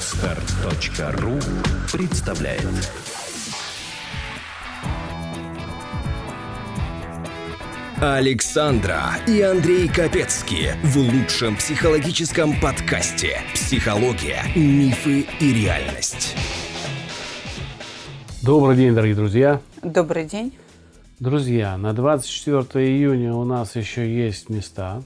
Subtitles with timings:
[0.00, 1.38] Отстар.ру
[1.92, 2.64] представляет
[8.00, 16.34] Александра и Андрей Капецки в лучшем психологическом подкасте «Психология, мифы и реальность».
[18.40, 19.60] Добрый день, дорогие друзья.
[19.82, 20.54] Добрый день.
[21.18, 25.02] Друзья, на 24 июня у нас еще есть места.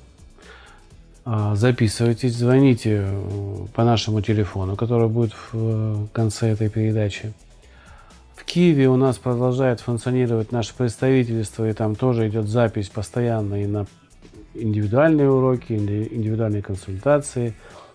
[1.26, 7.32] А, записывайтесь, звоните э, по нашему телефону, который будет в э, конце этой передачи.
[8.36, 13.66] В Киеве у нас продолжает функционировать наше представительство, и там тоже идет запись постоянно и
[13.66, 13.86] на
[14.52, 17.54] индивидуальные уроки, индивидуальные консультации,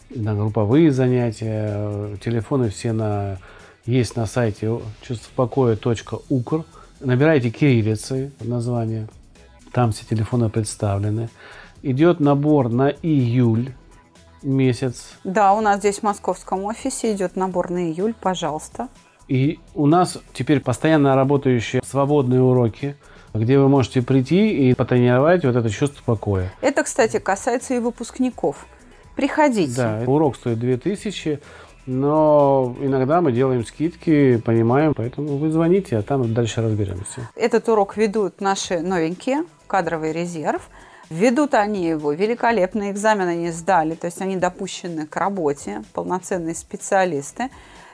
[0.09, 2.17] на групповые занятия.
[2.23, 3.37] Телефоны все на,
[3.85, 6.63] есть на сайте чувствопокоя.укр.
[6.99, 9.07] Набирайте кириллицы название.
[9.71, 11.29] Там все телефоны представлены.
[11.81, 13.73] Идет набор на июль
[14.43, 15.17] месяц.
[15.23, 18.89] Да, у нас здесь в московском офисе идет набор на июль, пожалуйста.
[19.29, 22.97] И у нас теперь постоянно работающие свободные уроки,
[23.33, 26.51] где вы можете прийти и потренировать вот это чувство покоя.
[26.61, 28.65] Это, кстати, касается и выпускников.
[29.15, 29.75] Приходите.
[29.75, 31.39] Да, урок стоит 2000,
[31.85, 37.29] но иногда мы делаем скидки, понимаем, поэтому вы звоните, а там дальше разберемся.
[37.35, 40.69] Этот урок ведут наши новенькие, кадровый резерв–
[41.09, 47.49] Ведут они его, великолепные экзамены они сдали, то есть они допущены к работе, полноценные специалисты.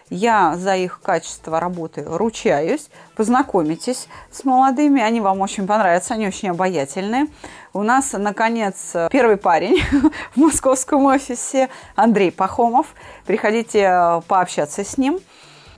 [0.10, 2.90] Я за их качество работы ручаюсь.
[3.16, 7.28] Познакомитесь с молодыми, они вам очень понравятся, они очень обаятельные.
[7.74, 9.82] У нас, наконец, первый парень
[10.36, 12.88] в московском офисе, Андрей Пахомов.
[13.26, 15.20] Приходите э, пообщаться с ним.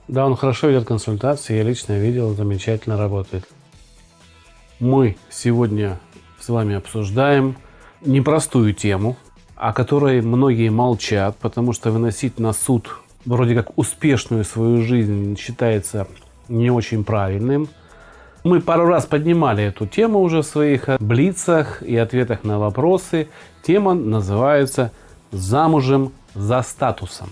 [0.08, 3.48] Да, он хорошо ведет консультации, я лично видел, замечательно работает.
[4.78, 5.98] Мы сегодня
[6.48, 7.56] с вами обсуждаем
[8.00, 9.18] непростую тему,
[9.54, 12.88] о которой многие молчат, потому что выносить на суд
[13.26, 16.08] вроде как успешную свою жизнь считается
[16.48, 17.68] не очень правильным.
[18.44, 23.28] Мы пару раз поднимали эту тему уже в своих блицах и ответах на вопросы.
[23.62, 24.90] Тема называется
[25.30, 27.28] «Замужем за статусом».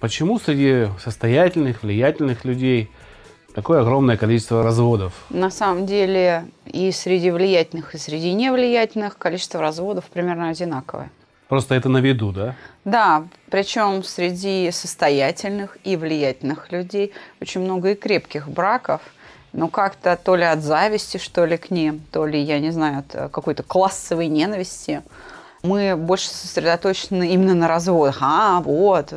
[0.00, 2.90] Почему среди состоятельных, влиятельных людей–
[3.58, 5.12] такое огромное количество разводов.
[5.30, 11.10] На самом деле и среди влиятельных, и среди невлиятельных количество разводов примерно одинаковое.
[11.48, 12.54] Просто это на виду, да?
[12.84, 19.00] Да, причем среди состоятельных и влиятельных людей очень много и крепких браков,
[19.52, 23.00] но как-то то ли от зависти, что ли, к ним, то ли, я не знаю,
[23.00, 25.02] от какой-то классовой ненависти.
[25.64, 28.18] Мы больше сосредоточены именно на разводах.
[28.20, 29.14] А, вот,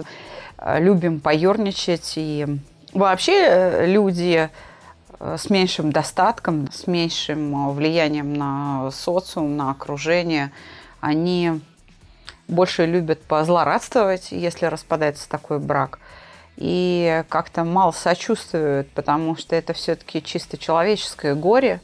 [0.79, 2.47] любим поерничать и
[2.93, 4.49] Вообще э, люди
[5.19, 10.51] э, с меньшим достатком, с меньшим э, влиянием на социум, на окружение,
[10.99, 11.61] они
[12.49, 15.99] больше любят позлорадствовать, если распадается такой брак.
[16.57, 21.79] И как-то мало сочувствуют, потому что это все-таки чисто человеческое горе.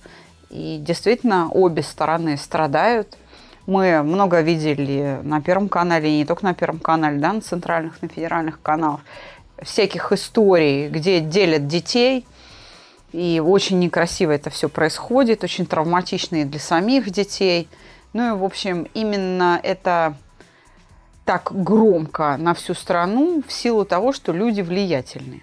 [0.50, 3.17] И действительно обе стороны страдают.
[3.66, 8.01] Мы много видели на Первом канале, и не только на Первом канале, да, на центральных,
[8.01, 9.01] на федеральных каналах
[9.62, 12.25] всяких историй, где делят детей.
[13.13, 17.67] И очень некрасиво это все происходит, очень травматично и для самих детей.
[18.13, 20.16] Ну и, в общем, именно это
[21.25, 25.41] так громко на всю страну в силу того, что люди влиятельные.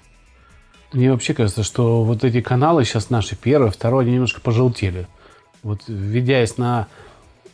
[0.93, 5.09] Мне вообще кажется, что вот эти каналы сейчас наши, первый, второй, они немножко пожелтели.
[5.63, 6.87] Вот введясь на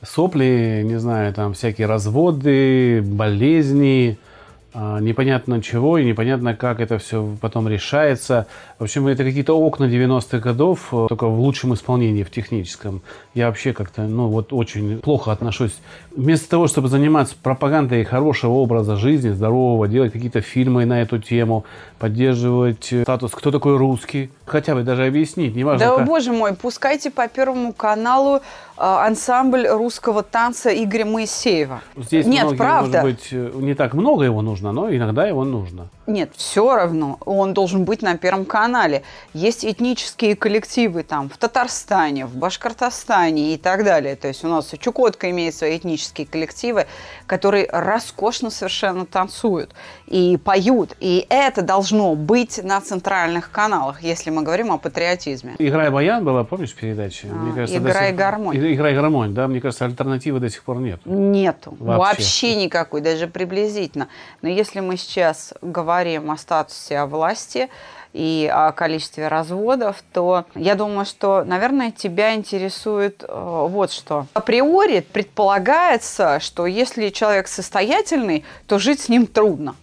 [0.02, 4.18] сопли, не знаю, там всякие разводы, болезни–
[4.74, 8.46] непонятно чего и непонятно, как это все потом решается.
[8.78, 13.02] В общем, это какие-то окна 90-х годов, э, только в лучшем исполнении, в техническом.
[13.34, 15.78] Я вообще как-то, ну, вот очень плохо отношусь.
[16.14, 21.64] Вместо того, чтобы заниматься пропагандой хорошего образа жизни, здорового, делать какие-то фильмы на эту тему,
[21.98, 25.86] поддерживать э, статус «Кто такой русский?», хотя бы даже объяснить, неважно.
[25.86, 26.06] Да, как...
[26.06, 28.40] боже мой, пускайте по Первому каналу
[28.80, 31.82] ансамбль русского танца Игоря Моисеева.
[31.96, 33.02] Здесь Нет, многим, правда.
[33.02, 33.32] может быть,
[33.62, 35.88] не так много его нужно, но иногда его нужно.
[36.10, 37.18] Нет, все равно.
[37.24, 39.04] Он должен быть на Первом канале.
[39.32, 44.16] Есть этнические коллективы там в Татарстане, в Башкортостане и так далее.
[44.16, 46.86] То есть у нас Чукотка имеет свои этнические коллективы,
[47.26, 49.72] которые роскошно совершенно танцуют
[50.08, 50.96] и поют.
[50.98, 55.54] И это должно быть на центральных каналах, если мы говорим о патриотизме.
[55.58, 57.28] «Игра и баян» была, помнишь, передача?
[57.30, 58.56] А, Мне кажется, «Игра и гармонь».
[58.56, 59.46] «Игра и гармонь», да.
[59.46, 61.00] Мне кажется, альтернативы до сих пор нет.
[61.04, 61.76] Нету.
[61.78, 61.98] Вообще.
[61.98, 64.08] Вообще никакой, даже приблизительно.
[64.42, 67.68] Но если мы сейчас говорим говорим о статусе, о власти
[68.14, 74.26] и о количестве разводов, то я думаю, что, наверное, тебя интересует э, вот что.
[74.32, 79.76] Априори предполагается, что если человек состоятельный, то жить с ним трудно.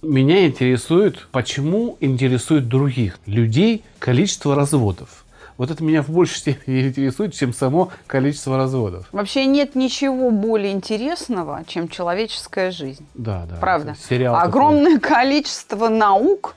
[0.00, 5.23] Меня интересует, почему интересует других людей количество разводов.
[5.56, 9.08] Вот это меня в большей степени интересует, чем само количество разводов.
[9.12, 13.06] Вообще нет ничего более интересного, чем человеческая жизнь.
[13.14, 13.56] Да, да.
[13.56, 13.96] Правда.
[14.08, 15.16] Сериал Огромное такой.
[15.16, 16.56] количество наук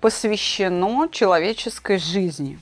[0.00, 2.58] посвящено человеческой жизни.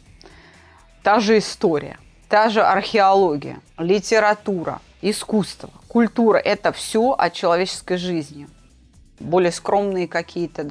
[1.03, 1.99] Та же история,
[2.29, 8.47] та же археология, литература, искусство, культура– это все о человеческой жизни–
[9.21, 10.71] более скромные какие-то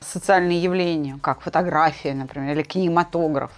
[0.00, 3.50] социальные явления, как фотография, например, или кинематограф.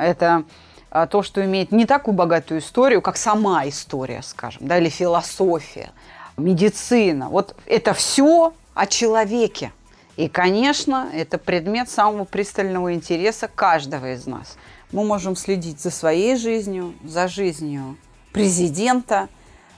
[0.00, 0.44] Это
[0.90, 5.90] а, то, что имеет не такую богатую историю, как сама история, скажем, да, или философия,
[6.36, 7.28] медицина.
[7.28, 9.72] Вот это все о человеке.
[10.16, 14.56] И, конечно, это предмет самого пристального интереса каждого из нас.
[14.92, 17.96] Мы можем следить за своей жизнью, за жизнью
[18.32, 19.28] президента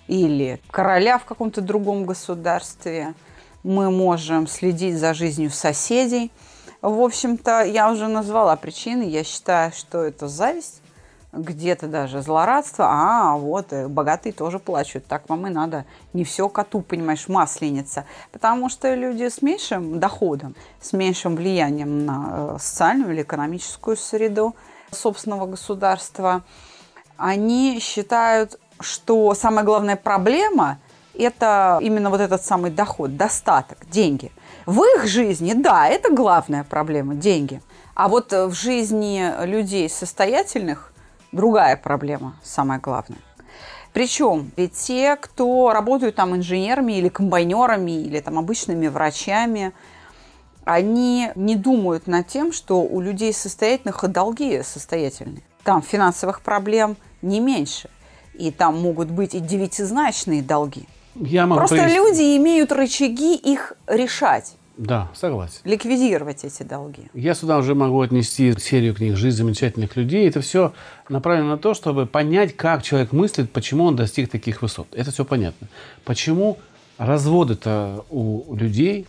[0.09, 3.15] или короля в каком-то другом государстве–
[3.63, 6.31] мы можем следить за жизнью соседей.
[6.83, 9.05] В общем-то, я уже назвала причины.
[9.05, 10.83] Я считаю, что это зависть,
[11.33, 12.87] где-то даже злорадство.
[12.89, 15.07] А, вот, э, богатые тоже плачут.
[15.07, 15.85] Так вам и надо.
[16.13, 18.05] Не все коту, понимаешь, масленица.
[18.33, 24.57] Потому что люди с меньшим доходом, с меньшим влиянием на э, социальную или экономическую среду
[24.91, 26.43] собственного государства,
[27.17, 30.79] они считают, что самая главная проблема–
[31.19, 34.33] это именно вот этот самый доход, достаток, деньги.
[34.67, 37.61] В их жизни, да, это главная проблема– деньги.
[37.95, 40.93] А вот в жизни людей состоятельных
[41.33, 43.19] другая проблема, самая главная.
[43.93, 49.73] Причем ведь те, кто работают там инженерами или комбайнерами, или там обычными врачами,
[50.65, 55.43] они не думают над тем, что у людей состоятельных и долги состоятельные.
[55.65, 57.91] Там финансовых проблем не меньше.
[58.33, 61.97] И там могут быть и девятизначные долги– я могу Просто привести...
[61.97, 64.55] люди имеют рычаги их решать.
[64.77, 65.61] Да, согласен.
[65.65, 67.09] Ликвидировать эти долги.
[67.13, 70.27] Я сюда уже могу отнести серию книг «Жизнь замечательных людей».
[70.27, 70.73] Это все
[71.09, 74.89] направлено на то, чтобы понять, как человек мыслит, почему он достиг таких высот.
[74.93, 75.69] Это все понятно.
[76.05, 76.59] Почему
[76.97, 79.07] разводы-то у людей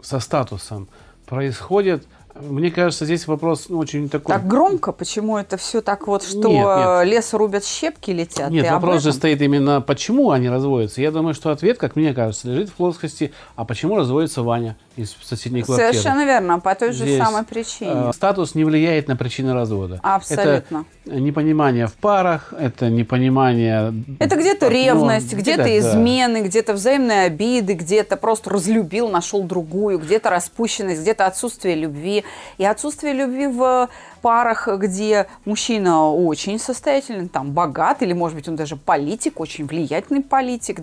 [0.00, 0.88] со статусом
[1.26, 2.04] происходят
[2.40, 4.34] мне кажется, здесь вопрос ну, очень такой...
[4.34, 4.92] Так громко?
[4.92, 7.06] Почему это все так вот, что нет, нет.
[7.06, 8.50] лес рубят, щепки летят?
[8.50, 11.00] Нет, вопрос же стоит именно, почему они разводятся.
[11.00, 15.16] Я думаю, что ответ, как мне кажется, лежит в плоскости, а почему разводится Ваня из
[15.22, 15.92] соседней квартиры?
[15.92, 18.10] Совершенно верно, по той же Здесь, самой причине.
[18.10, 20.00] Э, статус не влияет на причины развода.
[20.02, 20.84] Абсолютно.
[21.06, 23.92] Это непонимание в парах, это непонимание...
[24.18, 26.48] Это где-то ревность, где-то где измены, да.
[26.48, 32.24] где-то взаимные обиды, где-то просто разлюбил, нашел другую, где-то распущенность, где-то отсутствие любви
[32.58, 33.88] и отсутствие любви в
[34.22, 40.22] парах, где мужчина очень состоятельный, там, богат, или, может быть, он даже политик, очень влиятельный
[40.22, 40.80] политик,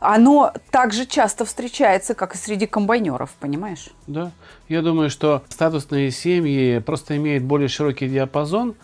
[0.00, 3.88] оно также часто встречается, как и среди комбайнеров, понимаешь?
[4.06, 4.32] Да.
[4.68, 8.74] Я думаю, что статусные семьи просто имеют более широкий диапазон,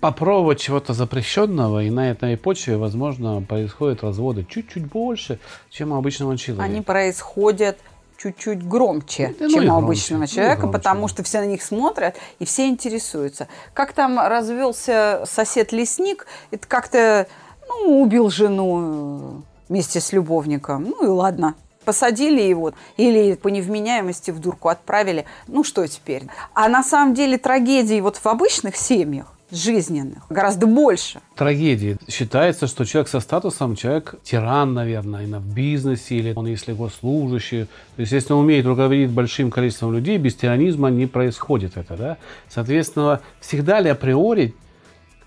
[0.00, 5.38] попробовать чего-то запрещенного, и на этой почве, возможно, происходят разводы чуть-чуть больше,
[5.70, 6.64] чем у обычного человека.
[6.64, 7.78] Они происходят
[8.18, 11.62] чуть-чуть громче, ну, чем ну, у обычного громче, человека, ну, потому что все на них
[11.62, 13.48] смотрят и все интересуются.
[13.72, 17.26] Как там развелся сосед-лесник, это как-то
[17.68, 20.84] ну, убил жену вместе с любовником.
[20.84, 25.24] Ну и ладно, посадили его или по невменяемости в дурку отправили.
[25.46, 26.24] Ну что теперь?
[26.54, 31.20] А на самом деле трагедии вот в обычных семьях жизненных, гораздо больше.
[31.36, 31.96] Трагедии.
[32.08, 37.64] Считается, что человек со статусом, человек тиран, наверное, и в бизнесе, или он, если госслужащий.
[37.64, 42.16] То есть, если он умеет руководить большим количеством людей, без тиранизма не происходит это, да?
[42.48, 44.54] Соответственно, всегда ли априори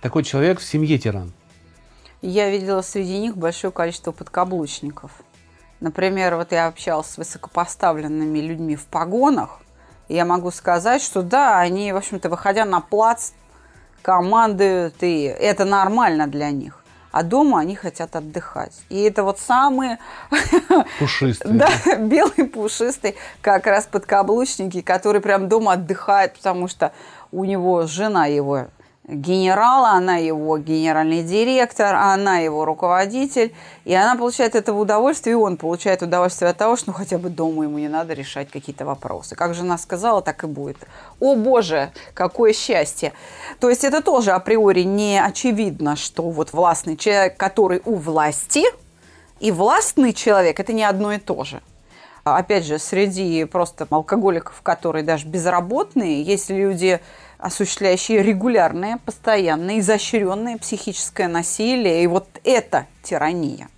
[0.02, 1.32] такой человек в семье тиран?
[2.22, 5.12] Я видела среди них большое количество подкаблучников.
[5.80, 9.60] Например, вот я общалась с высокопоставленными людьми в погонах,
[10.08, 13.32] и я могу сказать, что да, они, в общем-то, выходя на плац,
[14.02, 16.84] командуют, и это нормально для них.
[17.12, 18.74] А дома они хотят отдыхать.
[18.90, 20.00] И это вот самые...
[21.00, 21.54] Пушистые.
[21.54, 21.70] да,
[22.00, 26.94] белые пушистые, как раз подкаблучники, которые прям дома отдыхают, потому что
[27.32, 28.68] у него жена его
[29.08, 33.54] генерала, она его генеральный директор, она его руководитель,
[33.86, 37.30] и она получает этого удовольствие, и он получает удовольствие от того, что ну, хотя бы
[37.30, 39.36] дома ему не надо решать какие-то вопросы.
[39.36, 40.78] Как жена сказала, так и будет.
[41.22, 43.14] О боже, какое счастье!
[43.60, 48.64] То есть это тоже априори не очевидно, что вот властный человек, который у власти,
[49.40, 51.62] и властный человек– это не одно и то же.
[52.24, 57.00] Опять же, среди просто алкоголиков, которые даже безработные, есть люди,
[57.38, 62.04] осуществляющие регулярное, постоянное, изощренное психическое насилие.
[62.04, 63.70] И вот это тирания,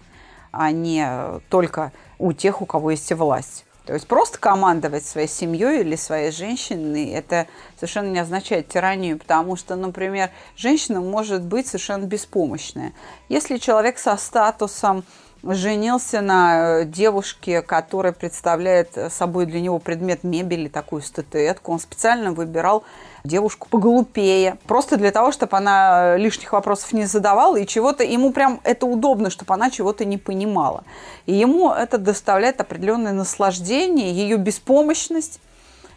[0.52, 1.06] а не
[1.50, 3.66] только у тех, у кого есть власть.
[3.86, 9.56] То есть просто командовать своей семьей или своей женщиной, это совершенно не означает тиранию, потому
[9.56, 12.94] что, например, женщина может быть совершенно беспомощная.
[13.30, 15.04] Если человек со статусом
[15.42, 22.84] женился на девушке, которая представляет собой для него предмет мебели, такую статуэтку, он специально выбирал
[23.24, 28.60] девушку поглупее, просто для того, чтобы она лишних вопросов не задавала и чего-то, ему прям
[28.64, 30.84] это удобно, чтобы она чего-то не понимала.
[31.26, 35.40] И ему это доставляет определенное наслаждение, ее беспомощность,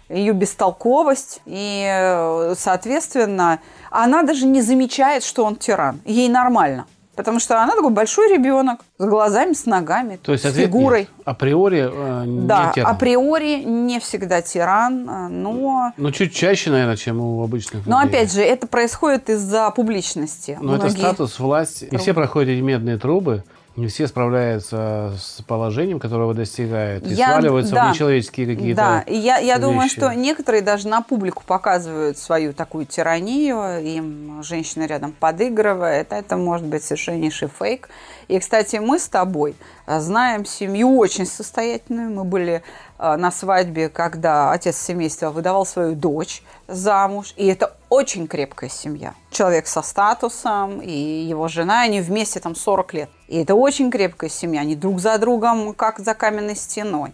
[0.08, 3.60] ее бестолковость, и, соответственно,
[3.90, 6.00] она даже не замечает, что он тиран.
[6.04, 6.86] Ей нормально.
[7.14, 11.00] Потому что она такой большой ребенок с глазами, с ногами, То есть, с фигурой.
[11.00, 11.08] Нет.
[11.26, 12.90] Априори э, не да, тиран.
[12.90, 15.92] априори не всегда тиран, э, но...
[15.98, 18.16] Ну, чуть чаще, наверное, чем у обычных Но людей.
[18.16, 20.58] опять же, это происходит из-за публичности.
[20.60, 21.92] Но это Многие- статус, власть.
[21.92, 23.44] Не все проходят эти медные трубы,
[23.76, 27.86] не все справляются с положением, которого достигают, и Я- сваливаются да.
[27.86, 29.96] в нечеловеческие какие-то Да, и я, я думаю, вещи.
[29.96, 36.66] что некоторые даже на публику показывают свою такую тиранию, им женщина рядом подыгрывает, это может
[36.66, 37.88] быть совершеннейший фейк.
[38.28, 39.54] И, кстати, мы с тобой
[39.86, 42.10] а, знаем семью очень состоятельную.
[42.10, 42.62] Мы были
[42.98, 49.14] а, на свадьбе, когда отец семейства выдавал свою дочь замуж, и это очень крепкая семья.
[49.30, 53.10] Человек со статусом и его жена, они вместе там 40 лет.
[53.28, 57.12] И это очень крепкая семья, они друг за другом, как за каменной стеной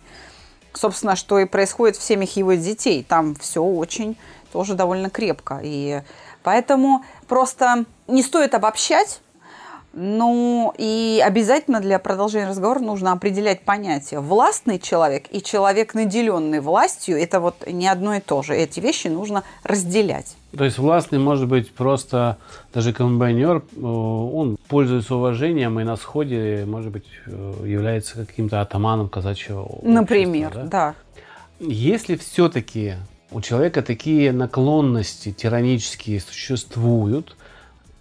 [0.74, 3.02] собственно, что и происходит в семьях его детей.
[3.02, 4.16] Там все очень
[4.52, 5.60] тоже довольно крепко.
[5.62, 6.02] И
[6.42, 9.20] поэтому просто не стоит обобщать,
[9.92, 14.20] ну и обязательно для продолжения разговора нужно определять понятие.
[14.20, 18.54] Властный человек и человек, наделенный властью, это вот не одно и то же.
[18.54, 20.36] Эти вещи нужно разделять.
[20.56, 22.36] То есть властный может быть просто
[22.72, 29.08] даже комбайнер, э, он пользуется уважением и на сходе, может быть, э, является каким-то атаманом
[29.08, 30.64] казачьего общества, Например, да?
[30.64, 30.94] да.
[31.60, 32.94] Если все-таки
[33.30, 37.36] у человека такие наклонности тиранические существуют,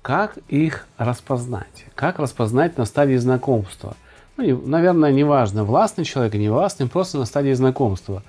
[0.07, 1.83] как их распознать?
[1.93, 3.97] Как распознать на стадии знакомства?
[4.37, 8.23] Ну, и, наверное, неважно, властный человек или не властный, просто на стадии знакомства.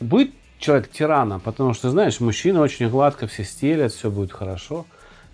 [0.00, 4.86] Будет человек тираном, потому что, знаешь, мужчина очень гладко все стелят, все будет хорошо,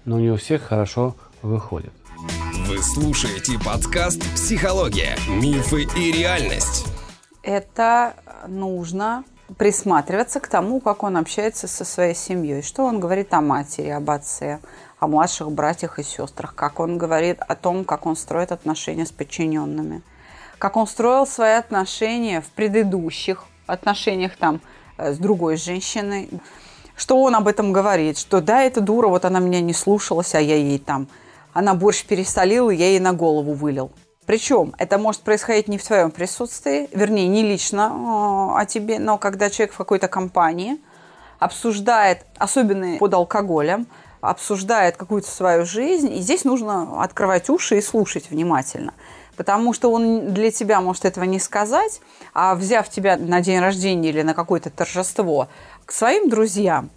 [0.04, 1.92] но не у всех хорошо выходит.
[2.66, 5.16] Вы слушаете подкаст «Психология.
[5.30, 6.84] Мифы и реальность».
[7.42, 9.24] это нужно
[9.56, 14.10] присматриваться к тому, как он общается со своей семьей, что он говорит о матери, об
[14.10, 14.60] отце,
[14.98, 19.12] о младших братьях и сестрах, как он говорит о том, как он строит отношения с
[19.12, 20.02] подчиненными,
[20.58, 24.60] как он строил свои отношения в предыдущих отношениях там
[24.98, 26.28] э, с другой женщиной,
[26.94, 30.40] что он об этом говорит, что да, эта дура, вот она меня не слушалась, а
[30.40, 31.08] я ей там,
[31.52, 33.90] она борщ пересолила, я ей на голову вылил.
[34.26, 39.18] Причем это может происходить не в твоем присутствии, вернее, не лично э, о тебе, но
[39.18, 40.78] когда человек в какой-то компании
[41.38, 43.86] обсуждает, особенно под алкоголем,
[44.20, 48.94] обсуждает какую-то свою жизнь, и здесь нужно открывать уши и слушать внимательно.
[49.36, 52.00] Потому что он для тебя может этого не сказать,
[52.34, 55.48] а взяв тебя на день рождения или на какое-то торжество
[55.84, 56.90] к своим друзьям,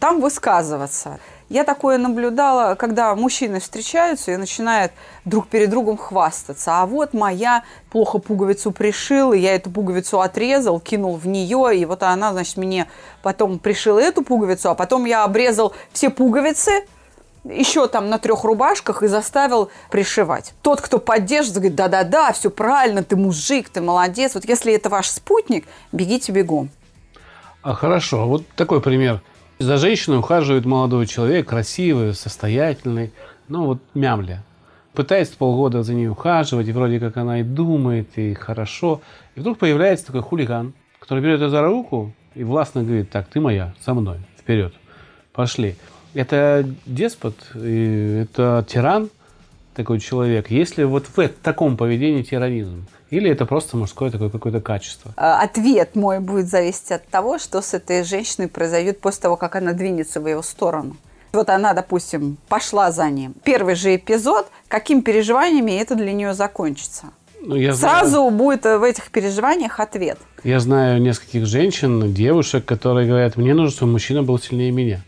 [0.00, 1.18] там высказываться.
[1.54, 4.90] Я такое наблюдала, когда мужчины встречаются и начинают
[5.24, 6.82] друг перед другом хвастаться.
[6.82, 11.84] А вот моя плохо пуговицу пришил, и я эту пуговицу отрезал, кинул в нее, и
[11.84, 12.88] вот она, значит, мне
[13.22, 16.88] потом пришила эту пуговицу, а потом я обрезал все пуговицы,
[17.44, 20.54] еще там на трех рубашках и заставил пришивать.
[20.60, 24.34] Тот, кто поддержит, говорит, да-да-да, все правильно, ты мужик, ты молодец.
[24.34, 26.68] Вот если это ваш спутник, бегите бегом.
[27.62, 29.22] А хорошо, вот такой пример.
[29.64, 33.14] За женщиной ухаживает молодой человек, красивый, состоятельный,
[33.48, 34.44] ну вот мямля.
[34.92, 39.00] Пытается полгода за ней ухаживать, и вроде как она и думает, и хорошо.
[39.34, 43.40] И вдруг появляется такой хулиган, который берет ее за руку и властно говорит, так, ты
[43.40, 44.74] моя, со мной, вперед,
[45.32, 45.76] пошли.
[46.12, 49.08] Это деспот, это тиран,
[49.74, 50.50] такой человек.
[50.50, 52.86] Есть ли вот в таком поведении тиранизм?
[53.10, 55.12] Или это просто мужское такое какое-то качество?
[55.16, 59.56] А, Ответ мой будет зависеть от того, что с этой женщиной произойдет после того, как
[59.56, 60.96] она двинется в его сторону.
[61.32, 63.34] Вот она, допустим, пошла за ним.
[63.44, 67.06] Первый же эпизод, какими переживаниями это для нее закончится.
[67.40, 70.18] Ну, я знаю- Сразу будет в этих переживаниях ответ.
[70.44, 75.02] Я знаю нескольких женщин, девушек, которые говорят, мне нужно, чтобы мужчина был сильнее меня.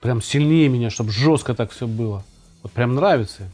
[0.00, 2.24] Прям сильнее меня, чтобы жестко так все было.
[2.62, 3.48] Вот прям нравится.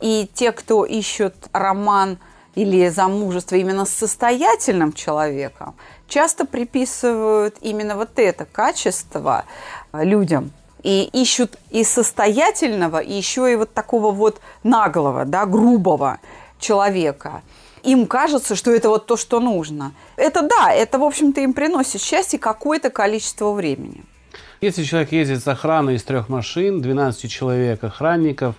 [0.00, 2.18] И те, кто ищут роман
[2.54, 5.74] или замужество именно с состоятельным человеком,
[6.08, 9.44] часто приписывают именно вот это качество
[9.92, 10.50] э, людям.
[10.82, 16.18] И ищут и состоятельного, и еще и вот такого вот наглого, да, грубого
[16.58, 17.42] человека.
[17.82, 19.92] им кажется, что это вот то, что нужно.
[20.16, 24.04] Это да, это, в общем-то, им приносит счастье какое-то количество времени.
[24.64, 28.54] Если человек ездит с охраной из трех машин, 12 человек охранников,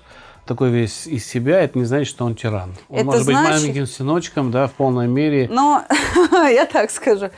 [0.46, 2.76] такой весь из себя, это не значит, что он тиран.
[2.90, 5.50] Он Это может значит- быть маленьким сыночком, да, в полной мере.
[5.52, 5.84] Но
[6.32, 7.32] я так скажу,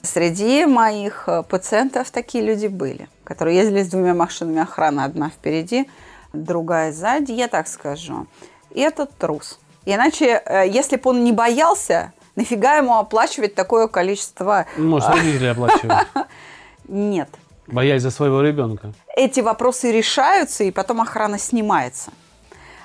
[0.00, 5.86] среди моих э, пациентов такие люди были, которые ездили с двумя машинами охраны, одна впереди,
[6.32, 8.26] другая сзади, я так скажу.
[8.70, 9.60] И этот трус.
[9.84, 14.64] Иначе, э, если бы он не боялся, нафига ему оплачивать такое количество?
[14.78, 16.08] Может, родители оплачивают,
[16.88, 17.28] Нет.
[17.66, 18.92] Боясь за своего ребенка.
[19.16, 22.10] Эти вопросы решаются, и потом охрана снимается.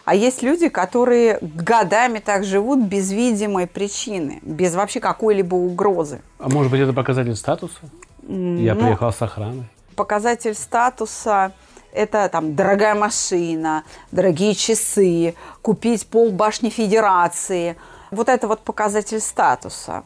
[0.05, 6.21] А есть люди, которые годами так живут без видимой причины, без вообще какой-либо угрозы.
[6.39, 7.79] А может быть, это показатель статуса?
[8.27, 9.65] Я ну, приехал с охраной.
[9.95, 11.51] показатель статуса
[11.91, 17.75] это там дорогая машина, дорогие часы, купить пол башни Федерации.
[18.12, 20.03] Вот это вот показатель статуса.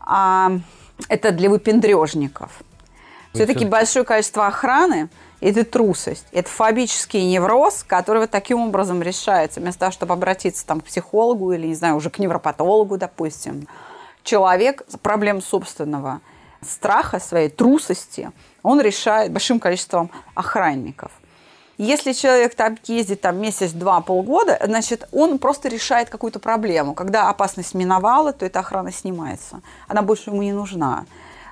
[0.00, 0.52] А
[1.08, 2.50] это для выпендрежников.
[3.36, 5.08] Все-таки большое количество охраны–
[5.40, 9.60] это трусость, это фобический невроз, который вот таким образом решается.
[9.60, 13.68] Вместо того, чтобы обратиться там, к психологу или, не знаю, уже к невропатологу, допустим,
[14.22, 16.20] человек проблем собственного
[16.66, 18.30] страха, своей трусости,
[18.62, 21.12] он решает большим количеством охранников.
[21.78, 26.94] Если человек там ездит там месяц, два, полгода, значит, он просто решает какую-то проблему.
[26.94, 29.60] Когда опасность миновала, то эта охрана снимается.
[29.86, 31.04] Она больше ему не нужна.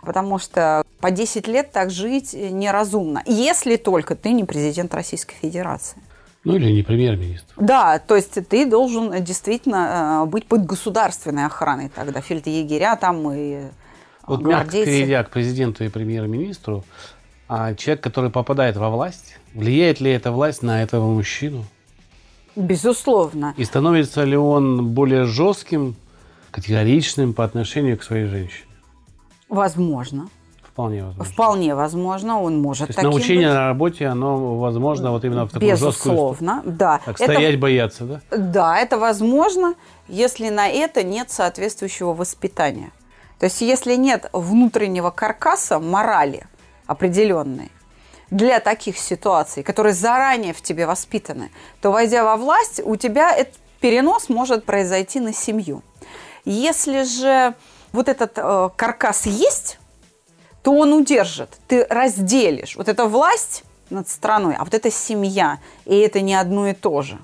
[0.05, 3.23] Потому что по 10 лет так жить неразумно.
[3.27, 6.01] Если только ты не президент Российской Федерации.
[6.45, 7.55] Ну, или не премьер-министр.
[7.57, 12.21] Да, то есть ты должен действительно э, быть под государственной охраной тогда.
[12.21, 13.71] Фельдъегеря там и э,
[14.27, 16.85] Вот мягко перейдя к президенту и премьер-министру,
[17.49, 21.65] а человек, который попадает во власть, влияет ли эта власть на этого мужчину?
[22.57, 23.55] Безусловно.
[23.57, 25.97] И становится ли он более жестким,
[26.51, 28.69] категоричным по отношению к своей женщине?
[29.49, 30.29] Возможно.
[30.63, 31.33] Вполне возможно.
[31.33, 33.55] Вполне возможно, он может То есть научение быть.
[33.55, 35.71] на работе, оно возможно вот именно в жесткую...
[35.71, 37.01] Безусловно, да.
[37.05, 38.21] Так, Это- стоять бояться, да?
[38.37, 39.75] Да, это возможно,
[40.09, 42.91] если на это нет соответствующего воспитания.
[43.39, 46.47] То есть, если нет внутреннего каркаса морали
[46.87, 47.71] определенной
[48.31, 53.55] для таких ситуаций, которые заранее в тебе воспитаны, то, войдя во власть, у тебя этот
[53.81, 55.83] перенос может произойти на семью.
[56.45, 57.55] Если же
[57.95, 59.79] вот этот э, каркас есть,
[60.63, 62.77] то он удержит, ты разделишь.
[62.77, 67.03] Вот это власть над страной, а вот это семья, и это не одно и то
[67.03, 67.19] же.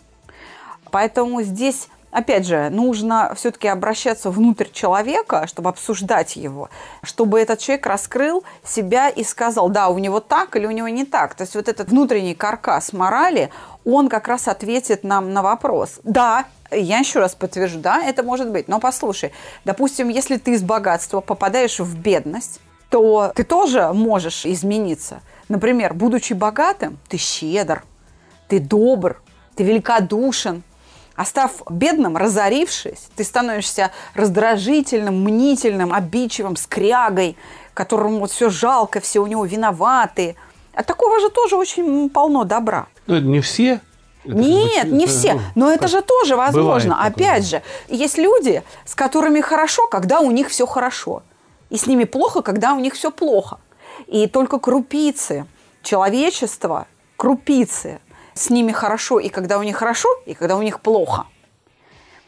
[0.92, 6.70] Поэтому здесь, опять же, нужно все-таки обращаться внутрь человека, чтобы обсуждать его,
[7.02, 11.04] чтобы этот человек раскрыл себя и сказал, да, у него так или у него не
[11.04, 11.34] так.
[11.34, 13.50] То есть вот этот внутренний каркас морали,
[13.84, 16.00] он как раз ответит нам на вопрос.
[16.04, 18.68] Да, я еще раз подтвержу, да, это может быть.
[18.68, 19.32] Но послушай,
[19.64, 25.20] допустим, если ты из богатства попадаешь в бедность, то ты тоже можешь измениться.
[25.48, 27.84] Например, будучи богатым, ты щедр,
[28.48, 29.22] ты добр,
[29.54, 30.62] ты великодушен.
[31.20, 37.36] А став бедным, разорившись, ты становишься раздражительным, мнительным, обидчивым, скрягой,
[37.74, 40.34] которому вот все жалко, все у него виноваты.
[40.72, 42.86] А такого же тоже очень полно добра.
[43.06, 43.82] Ну, это не все.
[44.24, 45.34] Это Нет, бы, не это, все.
[45.34, 46.94] ну, Но это же тоже возможно.
[46.94, 51.22] Бывает Опять же, есть люди, с которыми хорошо, когда у них все хорошо.
[51.68, 53.58] И с ними плохо, когда у них все плохо.
[54.06, 55.44] И только крупицы
[55.82, 56.86] человечества,
[57.18, 58.00] крупицы,
[58.34, 61.26] с ними хорошо, и когда у них хорошо, и когда у них плохо.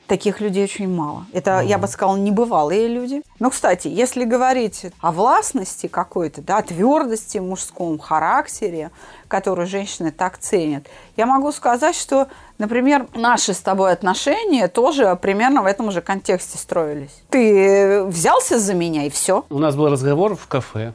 [0.08, 1.24] Таких людей очень мало.
[1.32, 3.22] Это, я бы сказала, небывалые люди.
[3.38, 8.90] Но, кстати, если говорить о властности какой-то, да, твердости в мужском характере,
[9.28, 10.86] которую женщины так ценят,
[11.16, 16.58] я могу сказать, что, например, наши с тобой отношения тоже примерно в этом же контексте
[16.58, 17.22] строились.
[17.30, 19.46] Ты взялся за меня, и все.
[19.48, 20.92] У нас был разговор в кафе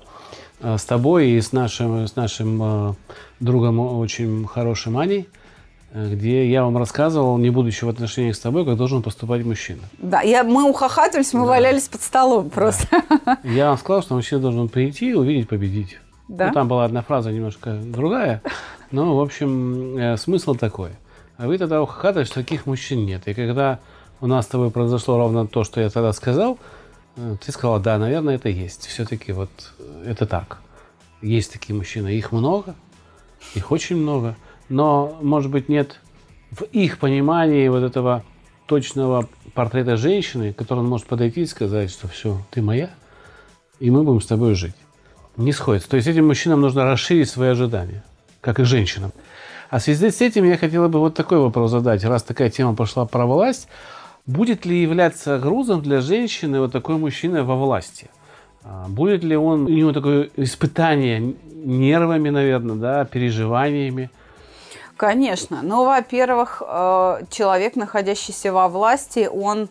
[0.62, 2.94] с тобой и с нашим, с нашим э,
[3.40, 5.30] другом очень хорошим Аней,
[5.92, 9.82] э, где я вам рассказывал, не будучи в отношениях с тобой, как должен поступать мужчина.
[10.00, 12.88] Да, я, мы ухахатывались, мы валялись под столом просто.
[13.44, 16.00] Я вам сказал, что мужчина должен прийти, увидеть, победить.
[16.28, 16.48] Да?
[16.48, 18.42] Ну, там была одна фраза немножко другая,
[18.92, 20.92] но, в общем, э, смысл такой.
[21.38, 23.28] А вы тогда ухахатывали, что таких мужчин нет.
[23.28, 23.80] И когда
[24.22, 26.58] у нас с тобой произошло ровно то, что я тогда сказал, э,
[27.18, 28.86] ты сказала, да, наверное, это есть.
[28.86, 29.50] Все-таки вот
[29.80, 30.60] э, это так.
[31.22, 32.10] Есть такие мужчины.
[32.10, 32.76] Их много,
[33.56, 34.36] их очень много.
[34.70, 36.00] Но, может быть, нет
[36.52, 38.24] в их понимании вот этого
[38.68, 42.92] точного портрета женщины, который он может подойти и сказать, что все, ты моя,
[43.80, 44.76] и мы будем с тобой жить.
[45.38, 45.90] Не сходится.
[45.90, 48.04] То есть этим мужчинам нужно расширить свои ожидания,
[48.42, 49.12] как и женщинам.
[49.70, 52.04] А в связи с этим я хотела бы вот такой вопрос задать.
[52.04, 53.68] Раз такая тема пошла про власть,
[54.28, 58.10] Будет ли являться грузом для женщины вот такой мужчина во власти?
[58.64, 64.10] А, будет ли он, у него такое испытание нервами, наверное, да, переживаниями?
[64.98, 65.62] Конечно.
[65.64, 69.70] Ну, во-первых, э, человек, находящийся во власти, он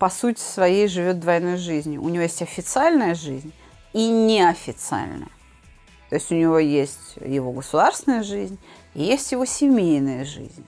[0.00, 2.02] по сути своей живет двойной жизнью.
[2.02, 3.52] У него есть официальная жизнь
[3.92, 5.28] и неофициальная.
[6.08, 8.58] То есть у него есть его государственная жизнь
[8.94, 10.64] и есть его семейная жизнь.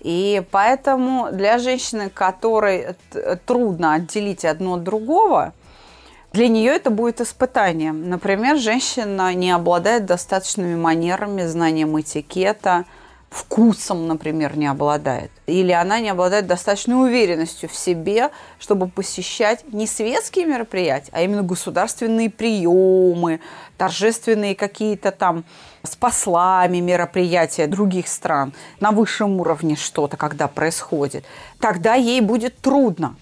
[0.00, 2.96] И поэтому для женщины, которой
[3.46, 5.52] трудно отделить одно от другого,
[6.32, 8.08] для нее это будет испытанием.
[8.08, 12.84] Например, женщина не обладает достаточными манерами, знанием этикета–
[13.30, 15.30] вкусом, например, не обладает.
[15.46, 21.42] Или она не обладает достаточной уверенностью в себе, чтобы посещать не светские мероприятия, а именно
[21.42, 23.40] государственные приемы,
[23.78, 25.44] торжественные какие-то там
[25.82, 31.24] с послами мероприятия других стран, на высшем уровне что-то, когда происходит,
[31.58, 33.16] тогда ей будет трудно.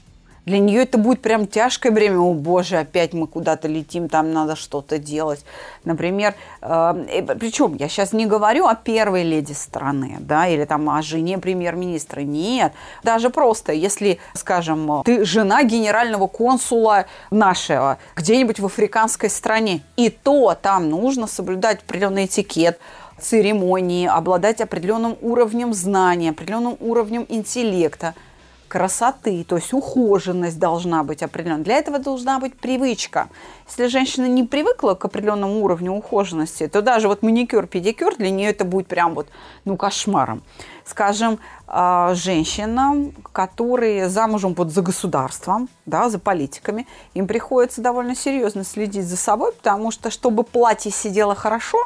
[0.49, 2.21] Для нее это будет прям тяжкое время.
[2.21, 5.45] О, боже, опять мы куда-то летим, там надо что-то делать.
[5.85, 10.89] Например, э, э причем я сейчас не говорю о первой леди страны, да, или там
[10.89, 12.21] о жене премьер-министра.
[12.21, 12.73] Нет.
[13.03, 20.57] Даже просто, если, скажем, ты жена генерального консула нашего где-нибудь в африканской стране, и то
[20.61, 22.79] там нужно соблюдать определенный этикет,
[23.21, 28.15] церемонии, обладать определенным уровнем знания, определенным уровнем интеллекта–
[28.69, 31.65] красоты, то есть ухоженность должна быть определенная.
[31.65, 33.29] Для этого должна быть привычка.
[33.67, 38.51] Если женщина не привыкла к определенному уровню ухоженности, то даже вот маникюр, педикюр для нее
[38.51, 39.29] это будет прям вот,
[39.65, 40.43] ну, кошмаром.
[40.85, 48.65] Скажем, а, женщинам, которые замужем вот за государством, да, за политиками, им приходится довольно серьезно
[48.65, 51.79] следить за собой, потому что, чтобы платье сидело хорошо,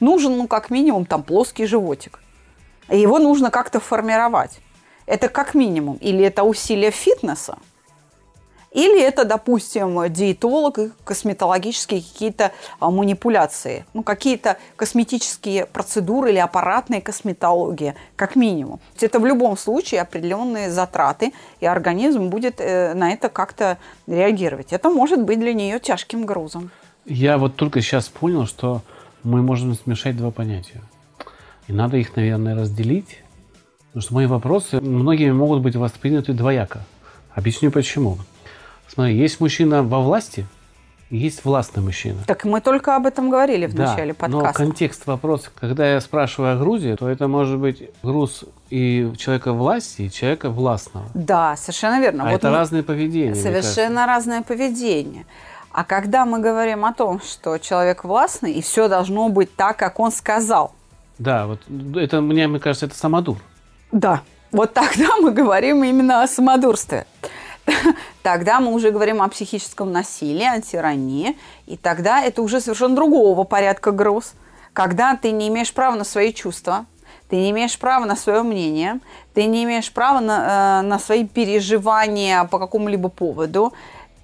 [0.00, 2.20] нужен, ну, как минимум, там плоский животик.
[2.88, 4.60] И его нужно как-то формировать.
[5.06, 5.96] Это как минимум.
[5.96, 7.58] Или это усилие фитнеса,
[8.74, 13.86] или это, допустим, диетолог и косметологические какие-то а, манипуляции.
[13.94, 18.80] Ну, какие-то косметические процедуры или аппаратная косметология, как минимум.
[19.00, 24.72] Это в любом случае определенные затраты, и организм будет э, на это как-то реагировать.
[24.72, 26.70] Это может быть для нее тяжким грузом.
[27.04, 28.82] Я вот только сейчас понял, что
[29.22, 30.82] мы можем смешать два понятия.
[31.68, 33.18] И надо их, наверное, разделить
[33.94, 36.80] Потому что мои вопросы многими могут быть восприняты двояко.
[37.32, 38.18] Объясню почему.
[38.88, 40.48] Смотри, есть мужчина во власти,
[41.10, 42.18] есть властный мужчина.
[42.26, 44.46] Так мы только об этом говорили в да, начале подкаста.
[44.48, 49.52] Но контекст вопроса, когда я спрашиваю о Грузии, то это может быть груз и человека
[49.52, 51.06] власти, и человека властного.
[51.14, 52.24] Да, совершенно верно.
[52.24, 52.56] А вот это мы...
[52.56, 53.36] разное поведение.
[53.36, 55.24] Совершенно разное поведение.
[55.70, 60.00] А когда мы говорим о том, что человек властный, и все должно быть так, как
[60.00, 60.72] он сказал.
[61.20, 61.60] Да, вот
[61.94, 63.38] это мне, мне кажется, это самодур.
[63.94, 67.06] Да, вот тогда мы говорим именно о самодурстве.
[68.24, 73.44] Тогда мы уже говорим о психическом насилии, о тирании, и тогда это уже совершенно другого
[73.44, 74.34] порядка груз,
[74.72, 76.86] когда ты не имеешь права на свои чувства,
[77.28, 78.98] ты не имеешь права на свое мнение,
[79.32, 83.72] ты не имеешь права на, э, на свои переживания по какому-либо поводу,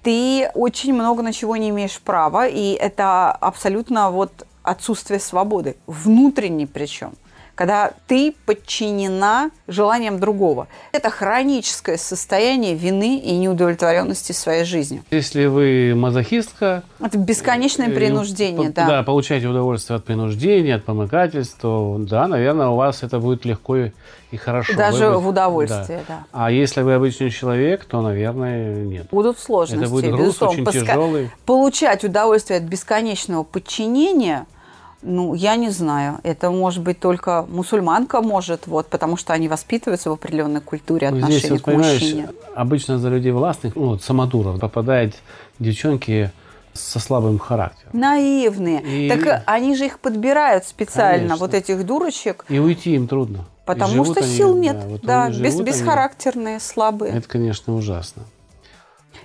[0.03, 6.65] ты очень много на чего не имеешь права, и это абсолютно вот отсутствие свободы, внутренней
[6.65, 7.13] причем
[7.55, 10.67] когда ты подчинена желаниям другого.
[10.91, 15.03] Это хроническое состояние вины и неудовлетворенности своей жизнью.
[15.11, 16.83] Если вы мазохистка...
[16.99, 18.87] Это бесконечное э, принуждение, да.
[18.87, 21.99] Да, получаете удовольствие от принуждения, от помыкательства.
[21.99, 24.75] Да, наверное, у вас это будет легко и хорошо.
[24.75, 26.19] Даже вы, в удовольствие, да.
[26.19, 26.25] да.
[26.31, 29.07] А если вы обычный человек, то, наверное, нет.
[29.11, 30.69] Будут сложности, Это будет груз безусловно.
[30.69, 31.31] очень тяжелый.
[31.45, 34.45] Получать удовольствие от бесконечного подчинения–
[35.01, 36.19] ну, я не знаю.
[36.23, 41.17] Это может быть только мусульманка может, вот, потому что они воспитываются в определенной культуре ну,
[41.17, 42.29] отношения Здесь, вот, к мужчине.
[42.55, 45.15] Обычно за людей властных, ну, вот, самодуров, попадают
[45.59, 46.31] девчонки
[46.73, 47.91] со слабым характером.
[47.93, 48.81] Наивные.
[48.81, 49.09] И...
[49.09, 51.37] Так они же их подбирают специально, Конечно.
[51.37, 52.45] вот этих дурочек.
[52.47, 53.45] И уйти им трудно.
[53.65, 56.59] Потому что они, сил нет, да, вот да без, бесхарактерные, они...
[56.59, 57.13] слабые.
[57.13, 58.23] Это, конечно, ужасно.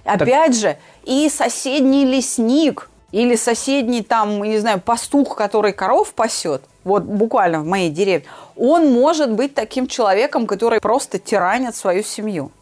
[0.05, 0.55] Опять так...
[0.55, 7.61] же, и соседний лесник– или соседний там, не знаю, пастух, который коров пасет, вот буквально
[7.63, 8.27] в моей деревне,
[8.57, 12.53] он может быть таким человеком, который просто тиранит свою семью.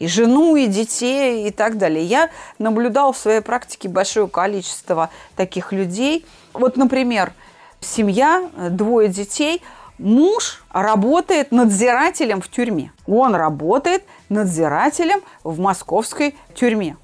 [0.00, 2.04] И жену, и детей, и так далее.
[2.04, 6.26] Я наблюдал в своей практике большое количество таких людей.
[6.52, 7.32] Вот, например,
[7.78, 9.62] семья, двое детей,
[9.98, 12.90] муж работает надзирателем в тюрьме.
[13.06, 16.96] Он работает надзирателем в московской тюрьме.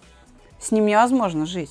[0.61, 1.71] С ним невозможно жить.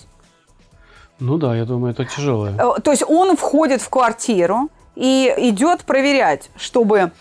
[1.19, 2.56] Ну да, я думаю, это тяжелое.
[2.58, 7.12] Э, то есть он входит в квартиру и идет проверять, чтобы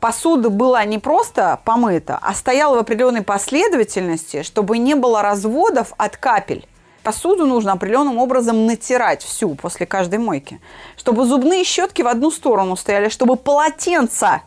[0.00, 6.16] посуда была не просто помыта, а стояла в определенной последовательности, чтобы не было разводов от
[6.16, 6.66] капель.
[7.02, 10.60] Посуду нужно определенным образом натирать всю после каждой мойки.
[10.96, 14.42] Чтобы зубные щетки в одну сторону стояли, чтобы полотенца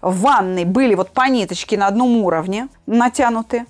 [0.00, 3.66] в ванной были вот по ниточке на одном уровне натянуты,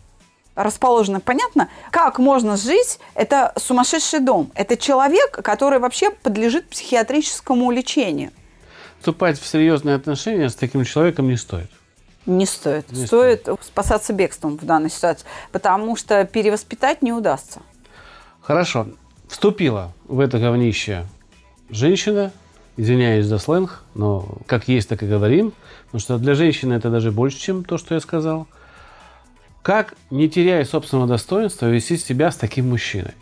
[0.54, 1.20] расположены.
[1.20, 1.68] Понятно?
[1.90, 2.98] Как можно жить?
[3.14, 4.50] Это сумасшедший дом.
[4.54, 8.30] Это человек, который вообще подлежит психиатрическому лечению.
[8.98, 11.70] Вступать в серьезные отношения с таким человеком не стоит.
[12.26, 12.90] Не стоит.
[12.90, 17.60] Не стоит, стоит спасаться бегством в данной ситуации, потому что перевоспитать не удастся.
[18.40, 18.88] Хорошо.
[19.28, 21.06] Вступила в это говнище
[21.68, 22.32] женщина,
[22.76, 25.52] извиняюсь за сленг, но как есть, так и говорим,
[25.86, 28.46] потому что для женщины это даже больше, чем то, что я сказал.
[29.64, 33.14] Как, не теряя собственного достоинства, вести себя с таким мужчиной?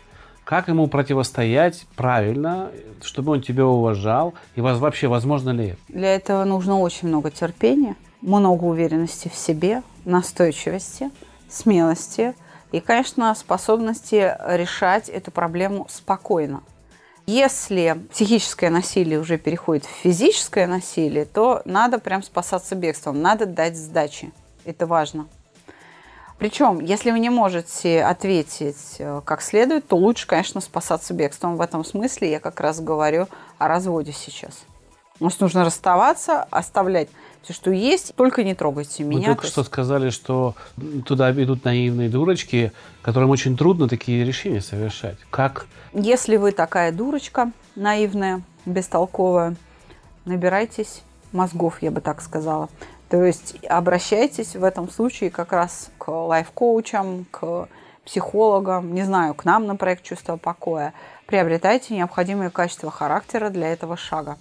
[0.43, 2.69] Как ему противостоять правильно,
[3.01, 4.33] чтобы он тебя уважал?
[4.57, 5.79] И вас вообще возможно ли это?
[5.87, 11.11] Для этого нужно очень много терпения, много уверенности в себе, настойчивости,
[11.49, 12.35] смелости
[12.73, 16.61] и, конечно, способности решать эту проблему спокойно.
[17.25, 23.77] Если психическое насилие уже переходит в физическое насилие, то надо прям спасаться бегством, надо дать
[23.77, 24.33] сдачи.
[24.65, 25.29] Это важно.
[26.43, 31.55] Причем, если вы не можете ответить э, как следует, то лучше, конечно, спасаться бегством.
[31.55, 33.29] В этом смысле я как раз говорю
[33.59, 34.65] о разводе сейчас.
[35.21, 37.07] Может, нужно расставаться, оставлять
[37.43, 39.19] все, что есть, только не трогайте меня.
[39.19, 40.53] Вы только что сказали, что
[41.05, 45.15] туда идут наивные дурочки, которым очень трудно такие решения совершать.
[45.29, 45.67] Как?
[45.93, 49.55] Если вы такая дурочка, наивная, бестолковая,
[50.25, 52.67] набирайтесь мозгов, я бы так сказала.
[53.13, 57.69] То есть обращайтесь в этом случае как раз к лайф-коучам, к
[58.03, 60.95] психологам, не знаю, к нам на проект «Чувство покоя».
[61.27, 64.39] Приобретайте необходимые качества характера для этого шага.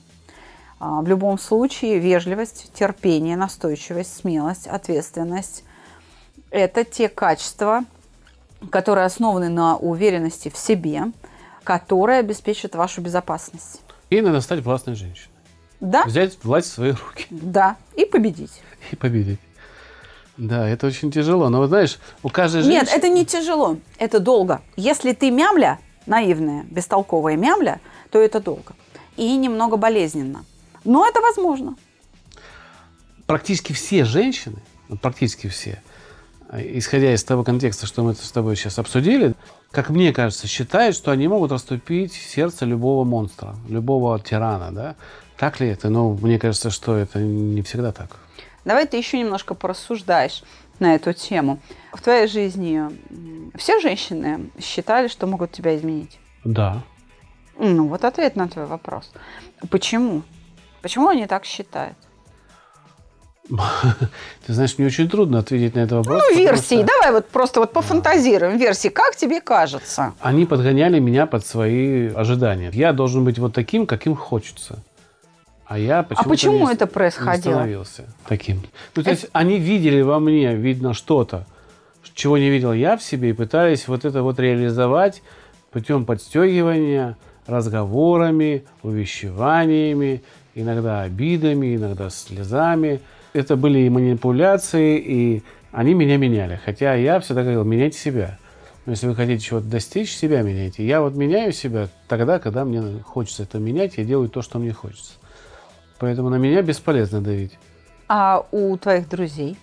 [0.81, 5.65] А, в любом случае, вежливость, терпение, настойчивость, смелость, ответственность–
[6.51, 7.85] это те качества,
[8.71, 11.13] которые основаны на уверенности в себе,
[11.63, 13.83] которые обеспечат вашу безопасность.
[14.09, 15.32] И надо стать властной женщиной.
[15.83, 16.05] Да.
[16.05, 17.27] Взять власть в свои руки.
[17.31, 18.63] Да, и победить.
[18.93, 19.41] И победить.
[20.37, 21.49] Да, это очень тяжело.
[21.49, 22.85] Но, знаешь, у каждой женщины...
[22.85, 24.63] Нет, это не тяжело, это долго.
[24.77, 28.75] Если ты мямля, наивная, бестолковая мямля, то это долго.
[29.17, 30.45] И немного болезненно.
[30.85, 31.75] Но это возможно.
[33.27, 34.63] Практически все женщины,
[35.01, 35.83] практически все,
[36.53, 39.35] исходя из того контекста, что мы с тобой сейчас обсудили,
[39.73, 44.97] как мне кажется, считают, что они могут расступить сердце любого монстра, любого тирана, да?
[45.43, 45.89] Так ли это?
[45.89, 48.11] Ну, мне кажется, что это не всегда так.
[48.65, 50.45] Давай ты еще немножко порассуждаешь
[50.79, 51.59] на эту тему.
[51.93, 52.81] В твоей жизни
[53.57, 56.21] все женщины считали, что могут тебя изменить?
[56.45, 56.85] Да.
[57.59, 59.11] Ну, вот ответ на твой вопрос.
[59.69, 60.23] Почему?
[60.81, 61.97] Почему они так считают?
[64.47, 66.23] Ты знаешь, мне очень трудно ответить на этот вопрос.
[66.23, 66.77] Ну, версии.
[66.77, 66.87] Что...
[66.87, 68.59] Давай вот просто вот пофантазируем.
[68.59, 68.91] Версии.
[68.91, 70.15] Как тебе кажется?
[70.21, 72.71] Они подгоняли меня под свои ожидания.
[72.73, 74.85] Я должен быть вот таким, каким хочется.
[75.73, 77.33] А я почему-то А почему не, это происходило?
[77.33, 78.61] Не становился таким.
[78.95, 81.47] Ну, то есть они видели во мне, видно, что-то,
[82.15, 85.23] чего не видел я в себе, и пытались вот это вот реализовать
[85.71, 90.23] путем подстегивания, разговорами, увещеваниями,
[90.55, 93.01] иногда обидами, иногда слезами.
[93.33, 96.61] Это были и манипуляции, и они меня меняли.
[96.63, 98.39] Хотя я всегда говорил, меняйте себя.
[98.85, 100.87] Но если вы хотите чего-то достичь, себя меняйте.
[100.87, 104.75] Я вот меняю себя тогда, когда мне хочется это менять, я делаю то, что мне
[104.75, 105.15] хочется.
[106.03, 107.57] Поэтому на меня бесполезно давить.
[108.09, 109.57] А у твоих друзей?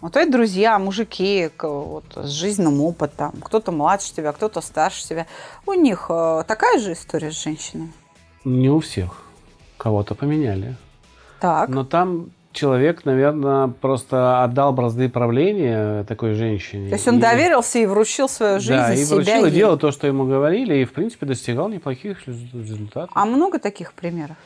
[0.00, 5.26] У твоих друзья, мужики вот, с жизненным опытом, кто-то младше тебя, кто-то старше тебя,
[5.66, 7.92] у них э, такая же история с женщинами?
[8.46, 9.26] Не у всех
[9.76, 10.74] кого-то поменяли.
[11.38, 11.68] Так.
[11.68, 16.88] Но там человек, наверное, просто отдал бразды правления такой женщине.
[16.88, 17.20] То есть он и...
[17.20, 19.16] доверился и вручил свою жизнь да, и себя.
[19.16, 23.10] вручил, и делал то, что ему говорили, и, в принципе, достигал неплохих результатов.
[23.14, 24.38] А много таких примеров?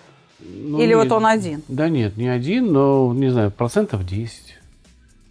[0.48, 1.62] Ну, Или не, вот он один?
[1.68, 4.56] Да нет, не один, но, не знаю, процентов 10.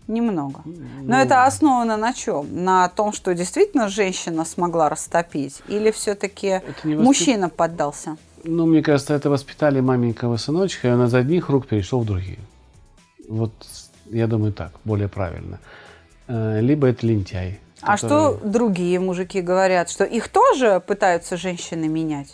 [0.07, 0.61] Немного.
[0.65, 2.63] Но ну, это основано на чем?
[2.63, 5.61] На том, что действительно женщина смогла растопить?
[5.67, 8.17] Или все-таки мужчина поддался?
[8.43, 12.39] Ну, мне кажется, это воспитали маменького сыночка, и он из одних рук перешел в другие.
[13.27, 13.51] Вот,
[14.05, 15.59] я думаю, так, более правильно.
[16.27, 17.59] Э, либо это лентяй.
[17.81, 19.89] А что другие мужики говорят?
[19.89, 22.33] Что их тоже пытаются женщины менять?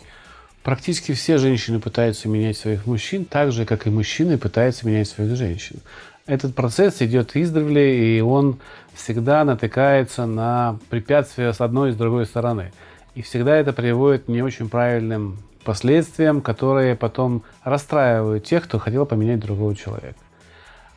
[0.64, 5.36] Практически все женщины пытаются менять своих мужчин, так же, как и мужчины пытаются менять своих
[5.36, 5.76] женщин.
[6.24, 8.58] Этот процесс идет издревле, и он
[8.94, 12.72] всегда натыкается на препятствия с одной и с другой стороны.
[13.14, 19.04] И всегда это приводит к не очень правильным последствиям, которые потом расстраивают тех, кто хотел
[19.04, 20.16] поменять другого человека.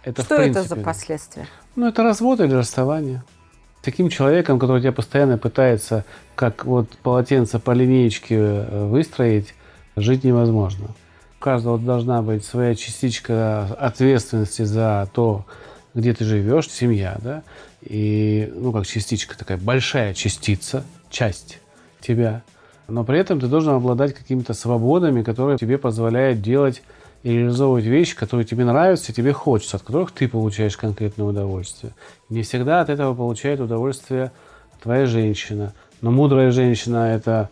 [0.06, 1.48] Это, Что в это принципе, за последствия?
[1.76, 3.22] Ну, это развод или расставание.
[3.82, 9.54] Таким человеком, который тебя постоянно пытается, как вот полотенце по линеечке э, выстроить,
[9.98, 10.88] жить невозможно.
[11.40, 15.46] У каждого должна быть своя частичка ответственности за то,
[15.94, 17.44] где ты живешь, семья, да,
[17.82, 21.60] и, ну, как частичка такая, большая частица, часть
[22.00, 22.44] тебя.
[22.88, 26.82] Но при этом ты должен обладать какими-то свободами, которые тебе позволяют делать
[27.24, 31.94] и реализовывать вещи, которые тебе нравятся, тебе хочется, от которых ты получаешь конкретное удовольствие.
[32.30, 34.32] Не всегда от этого получает удовольствие
[34.82, 35.74] твоя женщина.
[36.02, 37.50] Но мудрая женщина это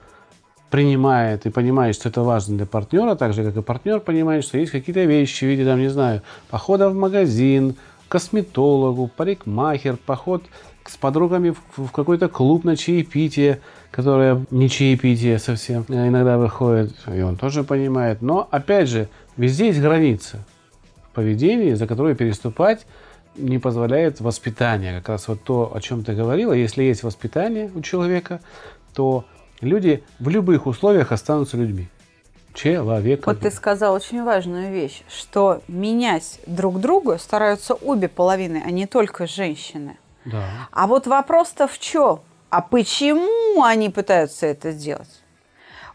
[0.75, 4.57] принимает и понимает, что это важно для партнера, так же, как и партнер понимает, что
[4.57, 7.75] есть какие-то вещи в виде, там, не знаю, похода в магазин,
[8.09, 10.43] косметологу, парикмахер, поход
[10.85, 17.21] с подругами в, какой-то клуб на чаепитие, которое не чаепитие совсем э, иногда выходит, и
[17.21, 18.21] он тоже понимает.
[18.21, 19.07] Но, опять же,
[19.37, 20.43] везде есть граница
[21.13, 22.85] поведении, за которую переступать
[23.37, 24.97] не позволяет воспитание.
[24.97, 28.41] Как раз вот то, о чем ты говорила, если есть воспитание у человека,
[28.93, 29.23] то
[29.65, 31.87] люди в любых условиях останутся людьми.
[32.53, 33.33] Человеком.
[33.33, 38.85] Вот ты сказал очень важную вещь, что менять друг друга стараются обе половины, а не
[38.87, 39.97] только женщины.
[40.23, 40.45] Да.
[40.71, 42.21] А вот вопрос-то в чем?
[42.49, 45.21] А почему они пытаются это сделать?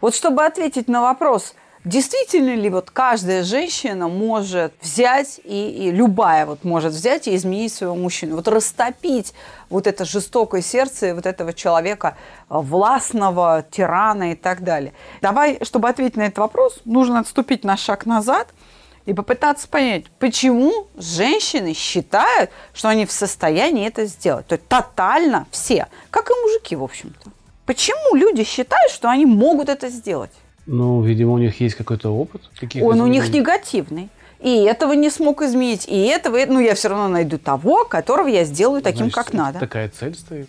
[0.03, 6.47] Вот чтобы ответить на вопрос, действительно ли вот каждая женщина может взять, и, и любая
[6.47, 9.35] вот может взять и изменить своего мужчину, вот растопить
[9.69, 12.17] вот это жестокое сердце вот этого человека,
[12.49, 14.93] э, властного, тирана и так далее.
[15.21, 18.49] Давай, чтобы ответить на этот вопрос, нужно отступить на шаг назад–
[19.07, 24.47] и попытаться понять, почему женщины считают, что они в состоянии это сделать.
[24.47, 27.31] То есть тотально все, как и мужики, в общем-то.
[27.67, 30.31] Почему люди считают, что они могут это сделать?
[30.73, 32.43] Ну, видимо, у них есть какой-то опыт.
[32.81, 34.09] Он у них негативный.
[34.39, 38.45] И этого не смог изменить, и этого, ну, я все равно найду того, которого я
[38.45, 39.59] сделаю таким, Значит, как надо.
[39.59, 40.49] Такая цель стоит.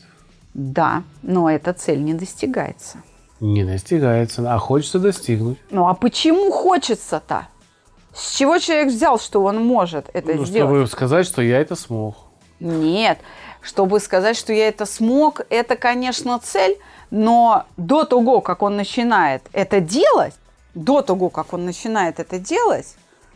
[0.53, 2.99] Да, но эта цель не достигается.
[3.39, 5.57] Не достигается, а хочется достигнуть.
[5.71, 7.47] Ну а почему хочется-то?
[8.13, 10.69] С чего человек взял, что он может это ну, сделать?
[10.69, 12.15] чтобы сказать, что я это смог.
[12.59, 13.17] Нет,
[13.61, 16.77] чтобы сказать, что я это смог, это, конечно, цель,
[17.11, 20.33] но до того, как он начинает это делать,
[20.73, 22.95] до того, как он начинает это делать,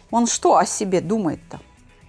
[0.09, 1.59] он что о себе думает-то?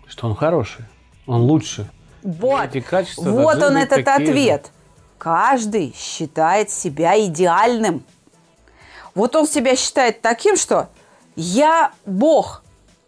[0.07, 0.85] Что он хороший,
[1.27, 1.91] он лучше.
[2.23, 2.71] Вот,
[3.17, 4.71] вот он этот такие ответ.
[5.19, 8.05] Каждый считает себя идеальным.
[9.15, 10.89] Вот он себя считает таким, что
[11.37, 12.63] я Бог,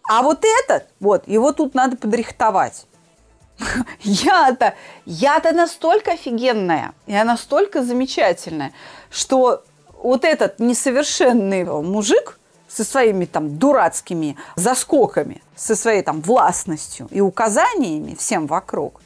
[0.08, 2.86] а вот этот, вот, его тут надо подрихтовать.
[4.02, 8.72] Я-то, я-то настолько офигенная, я настолько замечательная,
[9.10, 9.62] что
[10.02, 18.14] вот этот несовершенный мужик со своими там дурацкими заскоками, со своей там властностью и указаниями
[18.14, 19.00] всем вокруг,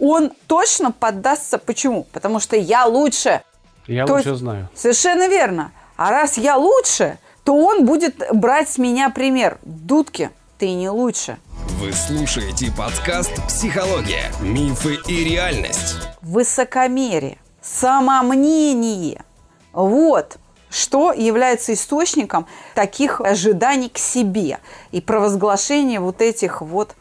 [0.00, 1.58] он точно поддастся.
[1.58, 2.04] Почему?
[2.12, 3.42] Потому что я лучше.
[3.86, 4.68] Я То лучше есть- знаю.
[4.74, 5.70] Совершенно верно.
[5.96, 9.58] А раз я лучше, то он будет брать с меня пример.
[9.62, 11.38] Дудки, ты не лучше.
[11.82, 14.30] Вы слушаете подкаст «Психология.
[14.40, 15.96] Мифы и реальность».
[16.20, 19.24] Высокомерие, самомнение.
[19.72, 20.38] Вот
[20.70, 24.60] что является источником таких ожиданий к себе
[24.92, 26.94] и провозглашения вот этих вот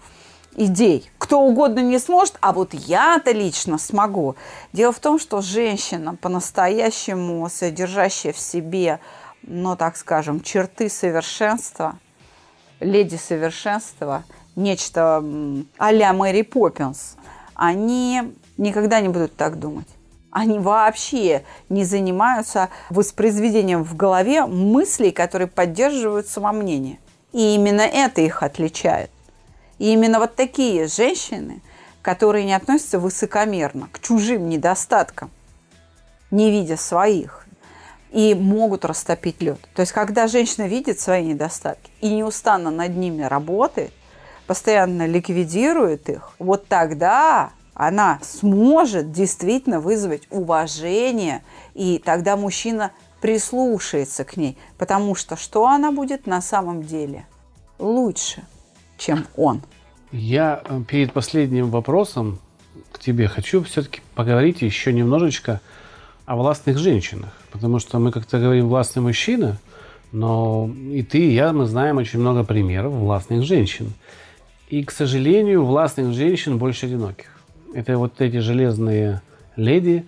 [0.55, 1.11] идей.
[1.19, 4.35] Кто угодно не сможет, а вот я-то лично смогу.
[4.73, 8.99] Дело в том, что женщина по-настоящему содержащая в себе,
[9.43, 11.99] ну так скажем, черты совершенства,
[12.79, 14.23] леди совершенства,
[14.55, 15.23] нечто
[15.77, 17.15] а-ля Мэри Поппинс,
[17.55, 19.87] они никогда не будут так думать.
[20.31, 26.99] Они вообще не занимаются воспроизведением в голове мыслей, которые поддерживают самомнение.
[27.33, 29.11] И именно это их отличает.
[29.77, 31.61] И именно вот такие женщины,
[32.01, 35.31] которые не относятся высокомерно к чужим недостаткам,
[36.29, 37.45] не видя своих,
[38.11, 39.59] и могут растопить лед.
[39.73, 43.91] То есть, когда женщина видит свои недостатки и неустанно над ними работает,
[44.47, 51.43] постоянно ликвидирует их, вот тогда она сможет действительно вызвать уважение,
[51.73, 52.91] и тогда мужчина
[53.21, 57.25] прислушается к ней, потому что что она будет на самом деле?
[57.79, 58.43] Лучше,
[58.97, 59.61] чем он.
[60.11, 62.39] Я э, перед последним вопросом
[62.91, 65.61] к тебе хочу все-таки поговорить еще немножечко
[66.25, 67.31] о властных женщинах.
[67.51, 69.57] Потому что мы как-то говорим властный мужчина,
[70.11, 73.93] но и ты, и я, мы знаем очень много примеров властных женщин.
[74.71, 77.25] И, к сожалению, властных женщин больше одиноких.
[77.73, 79.21] Это вот эти железные
[79.57, 80.05] леди,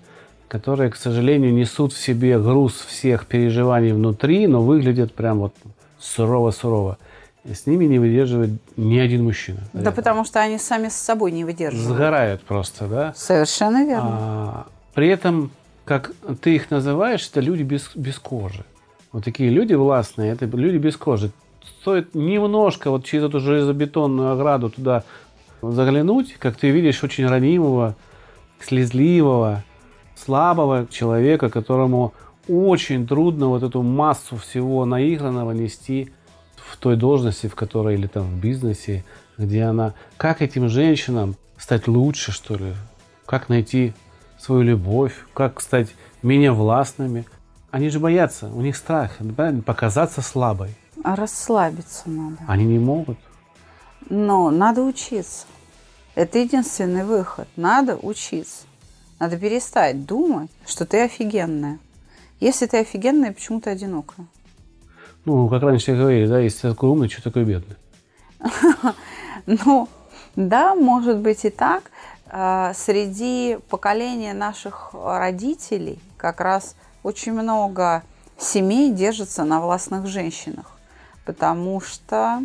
[0.48, 5.54] которые, к сожалению, несут в себе груз всех переживаний внутри, но выглядят прям вот
[6.00, 6.98] сурово-сурово.
[7.44, 9.60] с ними не выдерживает ни один мужчина.
[9.74, 9.96] Да рядом.
[9.96, 11.90] потому что они сами с собой не выдерживают.
[11.90, 13.14] Сгорают просто, да?
[13.18, 14.10] Совершенно верно.
[14.12, 15.52] А, при этом,
[15.84, 18.64] как ты их называешь, это люди без, без кожи.
[19.12, 21.32] Вот такие люди властные, это люди без кожи.
[21.84, 25.04] Стоит немножко вот через эту железобетонную ограду туда
[25.62, 27.98] заглянуть, как ты видишь очень ранимого,
[28.62, 29.66] слезливого,
[30.16, 32.14] слабого человека, которому
[32.48, 36.14] очень трудно вот эту массу всего наигранного нести
[36.56, 39.04] в той должности, в которой или там в бизнесе,
[39.38, 39.94] где она...
[40.16, 42.76] Как этим женщинам стать лучше, что ли?
[43.26, 43.92] Как найти
[44.40, 45.26] свою любовь?
[45.34, 45.90] Как стать
[46.22, 47.26] менее властными?
[47.72, 49.18] Они же боятся, у них страх,
[49.66, 50.78] показаться слабой.
[51.04, 52.38] Расслабиться надо.
[52.48, 53.18] Они не могут.
[54.10, 55.46] Но надо учиться.
[56.16, 57.48] Это единственный выход.
[57.56, 58.66] Надо учиться.
[59.20, 61.80] Надо перестать думать, что ты офигенная.
[62.40, 64.26] Если ты офигенная, почему ты одинокая?
[65.26, 67.76] Ну, как раньше говорили, да, если ты такой умный, что такой бедный?
[69.46, 69.90] Ну,
[70.36, 71.92] да, может быть и так.
[72.28, 78.04] А, Среди поколения наших родителей как раз очень много
[78.38, 80.72] семей держится на властных женщинах,
[81.26, 82.42] потому что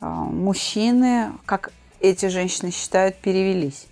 [0.00, 3.86] а, мужчины, как эти женщины считают, перевелись.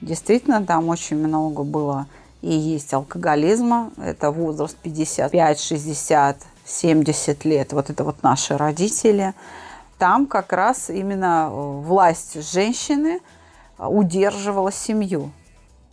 [0.00, 2.06] Действительно, там очень много было
[2.40, 3.90] и есть алкоголизма.
[3.96, 7.72] Это возраст 55, 60, 70 лет.
[7.72, 9.34] Вот это вот наши родители.
[9.98, 13.20] Там как раз именно э, власть женщины
[13.78, 15.32] удерживала семью.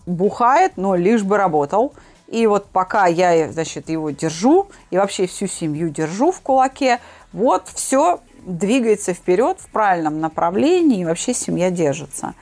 [0.06, 1.94] Бухает, но лишь бы работал.
[2.28, 7.00] И вот пока я, значит, его держу, и вообще всю семью держу в кулаке,
[7.34, 12.34] вот все двигается вперед в правильном направлении, и вообще семья держится.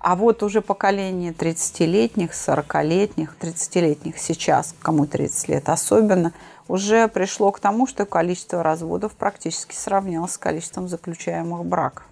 [0.00, 6.32] А вот уже поколение 30-летних, 40-летних, 30-летних сейчас, кому 30 лет особенно,
[6.66, 12.04] уже пришло к тому, что количество разводов практически сравнялось с количеством заключаемых браков.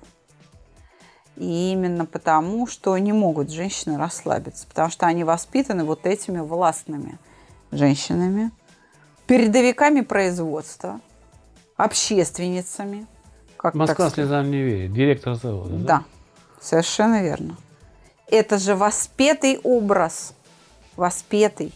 [1.41, 7.19] И именно потому, что не могут женщины расслабиться, потому что они воспитаны вот этими властными
[7.73, 8.51] женщинами,
[9.27, 11.01] передовиками производства,
[11.77, 13.07] общественницами.
[13.57, 14.93] Как Москва так слезам не верит.
[14.93, 15.77] Директор завода.
[15.77, 16.05] Да,
[16.61, 17.57] совершенно верно.
[18.27, 20.35] Это же воспетый образ.
[20.95, 21.73] Воспетый.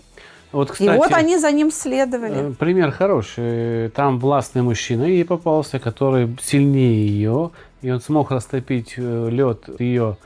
[0.53, 2.51] Вот, И кстати, вот они за ним следовали.
[2.51, 3.89] э, пример хороший.
[3.91, 7.51] Там властный мужчина ей попался, который сильнее ее,
[7.85, 10.17] и он смог растопить э, лед ее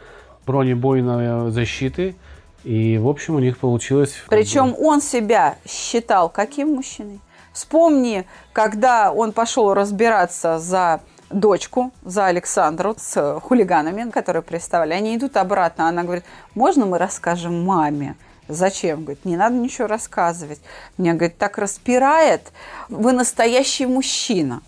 [0.46, 2.14] бронебойной защиты.
[2.62, 4.14] И, в общем, у них получилось...
[4.28, 7.18] Причем он себя считал каким мужчиной?
[7.52, 11.00] Вспомни, когда он пошел разбираться за
[11.30, 14.92] дочку, за Александру с хулиганами, которые приставали.
[14.92, 15.88] Они идут обратно.
[15.88, 18.14] Она говорит, можно мы расскажем маме?
[18.46, 19.02] Зачем?
[19.02, 20.60] Говорит, не надо ничего рассказывать.
[20.96, 22.52] Меня, говорит, так распирает.
[22.88, 24.62] Вы настоящий мужчина.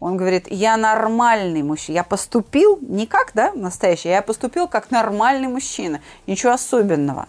[0.00, 1.96] Он говорит, я нормальный мужчина.
[1.96, 6.00] Я поступил не как, да, настоящий, я поступил как нормальный мужчина.
[6.26, 7.28] Ничего особенного.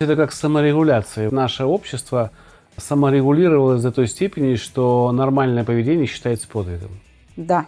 [0.00, 1.30] Это как саморегуляция.
[1.30, 2.32] Наше общество
[2.76, 6.90] саморегулировалось до той степени, что нормальное поведение считается подвигом.
[7.36, 7.66] Да.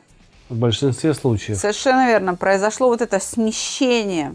[0.49, 1.59] В большинстве случаев.
[1.59, 2.34] Совершенно верно.
[2.34, 4.34] Произошло вот это смещение,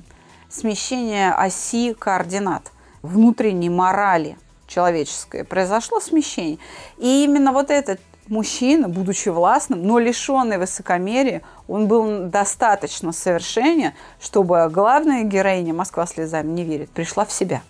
[0.50, 4.38] смещение оси координат внутренней морали
[4.68, 5.44] человеческой.
[5.44, 6.60] Произошло смещение.
[6.98, 8.00] И именно вот этот
[8.30, 16.52] мужчина, будучи властным, но лишенный высокомерия, он был достаточно совершенен, чтобы главная героиня «Москва слезами
[16.52, 17.62] не верит» пришла в себя.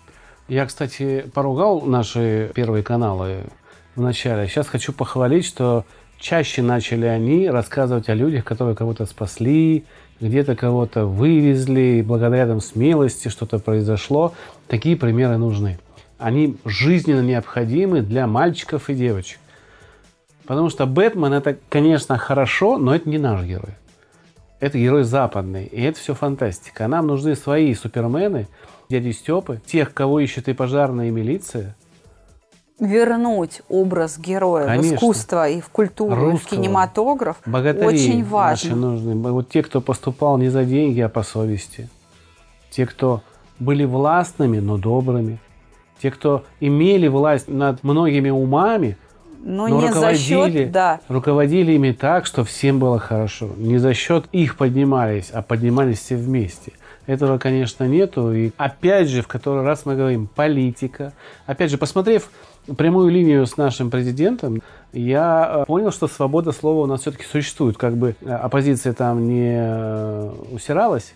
[0.48, 3.44] Я, кстати, поругал наши первые каналы
[3.94, 4.48] в начале.
[4.48, 5.84] Сейчас хочу похвалить, что
[6.18, 9.84] чаще начали они рассказывать о людях, которые кого-то спасли,
[10.20, 14.34] где-то кого-то вывезли, благодаря там смелости что-то произошло.
[14.66, 15.78] Такие примеры нужны.
[16.18, 19.38] Они жизненно необходимы для мальчиков и девочек.
[20.48, 23.74] Потому что Бэтмен это, конечно, хорошо, но это не наш герой.
[24.60, 26.86] Это герой западный, и это все фантастика.
[26.86, 28.48] А нам нужны свои супермены,
[28.88, 31.76] дяди Степы, тех, кого ищет и пожарная, и милиция.
[32.80, 34.92] Вернуть образ героя Конечно.
[34.92, 36.62] в искусство и в культуру, и в Русского.
[36.62, 38.76] кинематограф Богатыри очень наши важно.
[38.76, 39.14] нужны.
[39.30, 41.90] Вот те, кто поступал не за деньги, а по совести.
[42.70, 43.20] Те, кто
[43.58, 45.40] были властными, но добрыми.
[46.00, 48.96] Те, кто имели власть над многими умами,
[49.42, 53.50] Но, но не за счет, да, руководили ими так, что всем было хорошо.
[53.56, 56.72] Не за счет их поднимались, а поднимались все вместе.
[57.06, 58.32] Этого, конечно, нету.
[58.34, 61.14] И опять же, в который раз мы говорим, политика.
[61.46, 62.30] Опять же, посмотрев
[62.76, 64.60] прямую линию с нашим президентом,
[64.92, 67.78] я э, понял, что свобода слова у нас все-таки существует.
[67.78, 71.14] Как бы э, оппозиция там не э, усиралась,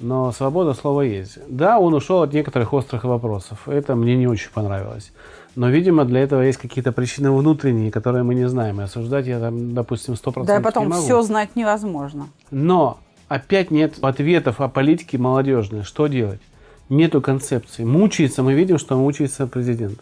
[0.00, 1.38] но свобода слова есть.
[1.48, 3.68] Да, он ушел от некоторых острых вопросов.
[3.68, 5.12] Это мне не очень понравилось.
[5.56, 8.80] Но, видимо, для этого есть какие-то причины внутренние, которые мы не знаем.
[8.80, 11.02] И осуждать я там, допустим, 100% Да, и потом не могу.
[11.02, 12.28] все знать невозможно.
[12.50, 12.98] Но
[13.28, 15.82] опять нет ответов о политике молодежной.
[15.82, 16.40] Что делать?
[16.88, 17.84] Нету концепции.
[17.84, 20.00] Мучается, мы видим, что мучается президент.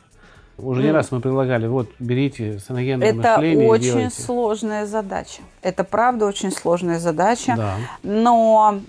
[0.59, 4.23] Уже не раз мы предлагали, вот, берите саногенное Это мышление очень делайте.
[4.23, 5.43] сложная задача.
[5.63, 7.55] Это правда очень сложная задача.
[7.57, 7.77] Да.
[8.03, 8.81] Но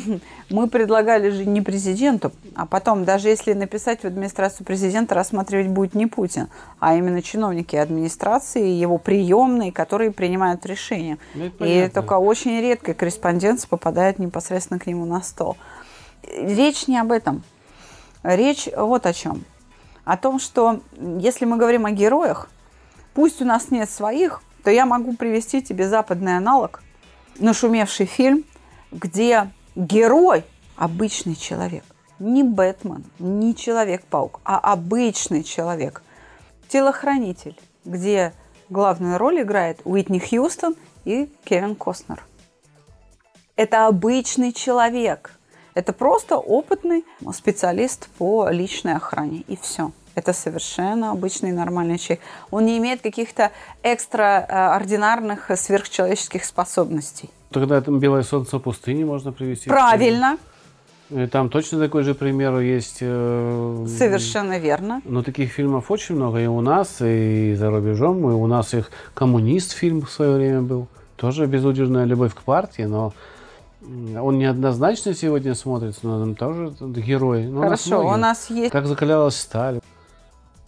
[0.50, 5.94] мы предлагали же не президенту, а потом, даже если написать в администрацию президента, рассматривать будет
[5.94, 6.48] не Путин,
[6.78, 11.18] а именно чиновники администрации, его приемные, которые принимают решения.
[11.34, 15.56] Ну, это И только очень редко корреспонденция попадает непосредственно к нему на стол.
[16.22, 17.42] Речь не об этом.
[18.22, 19.44] Речь вот о чем.
[20.10, 22.50] О том, что если мы говорим о героях,
[23.14, 26.82] пусть у нас нет своих, то я могу привести тебе западный аналог,
[27.38, 28.42] нашумевший фильм,
[28.90, 30.42] где герой–
[30.76, 31.84] обычный человек.
[32.18, 36.02] Не Бэтмен, не Человек-паук, а обычный человек.
[36.66, 38.32] Телохранитель, где
[38.68, 42.20] главную роль играет Уитни Хьюстон и Кевин Костнер.
[43.54, 45.38] Это обычный человек.
[45.74, 49.44] Это просто опытный специалист по личной охране.
[49.46, 49.92] И все.
[50.14, 52.20] Это совершенно обычный нормальный человек.
[52.50, 53.50] Он не имеет каких-то
[53.82, 57.30] экстраординарных сверхчеловеческих способностей.
[57.50, 59.68] Тогда там «Белое солнце пустыни» можно привести.
[59.68, 60.38] Правильно,
[61.10, 62.98] И там точно такой же пример есть.
[63.00, 65.00] э, совершенно верно.
[65.04, 68.18] Но таких фильмов очень много и у нас, и за рубежом.
[68.30, 70.86] И у нас их «Коммунист» фильм в свое время был.
[71.16, 73.12] Тоже безудержная любовь к партии, но
[73.82, 77.46] он неоднозначно сегодня смотрится, но он тоже герой.
[77.46, 79.80] Ну, у нас Хорошо, у нас есть Как закалялась сталь.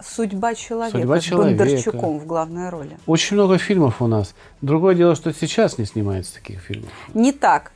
[0.05, 1.65] Судьба человека Судьба с человека.
[1.65, 2.97] Бондарчуком в главной роли.
[3.07, 4.35] Очень много фильмов у нас.
[4.61, 6.91] Другое дело, что сейчас не снимается таких фильмов.
[7.15, 7.73] Не так.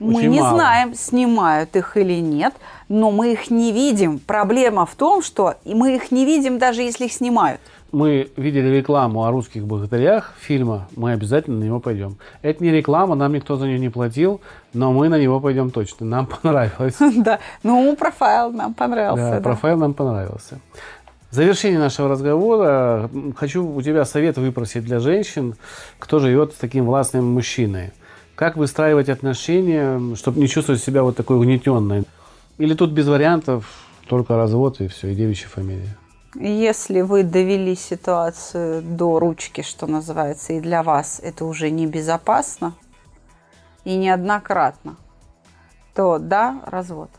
[0.00, 0.54] Мы Очень не мало.
[0.54, 2.54] знаем, снимают их или нет,
[2.88, 4.18] но мы их не видим.
[4.18, 7.60] Проблема в том, что мы их не видим, даже если их снимают.
[7.92, 12.16] Мы видели рекламу о русских богатырях фильма, мы обязательно на него пойдем.
[12.40, 14.40] Это не реклама, нам никто за нее не платил,
[14.72, 16.06] но мы на него пойдем точно.
[16.06, 16.96] Нам понравилось.
[17.16, 19.32] Да, ну, профайл нам понравился.
[19.32, 19.40] Да.
[19.40, 20.60] профайл нам понравился.
[21.30, 25.54] В завершение нашего разговора хочу у тебя совет выпросить для женщин,
[26.00, 27.92] кто живет с таким властным мужчиной.
[28.34, 32.02] Как выстраивать отношения, чтобы не чувствовать себя вот такой угнетенной?
[32.58, 33.64] Или тут без вариантов,
[34.08, 35.96] только развод и все, и девичья фамилия?
[36.34, 42.74] Если вы довели ситуацию до ручки, что называется, и для вас это уже небезопасно
[43.84, 44.96] и неоднократно,
[45.94, 47.10] то да, развод.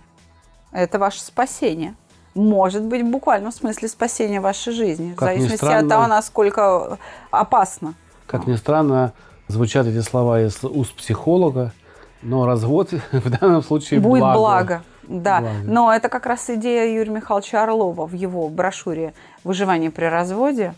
[0.74, 1.96] Это ваше спасение.
[2.34, 5.12] Может быть, в буквальном смысле спасение вашей жизни.
[5.12, 5.80] Как в зависимости странно.
[5.80, 6.98] от того, насколько
[7.30, 7.94] опасно.
[8.26, 9.14] Как ни странно,
[9.50, 11.74] звучат эти слова из уст психолога,
[12.22, 14.38] но развод в данном случае Будет благо.
[14.38, 14.82] благо.
[15.04, 15.56] Да, Благо.
[15.66, 19.14] но это как раз идея Юрия Михайловича Орлова в его брошюре
[19.44, 20.74] «Выживание при разводе».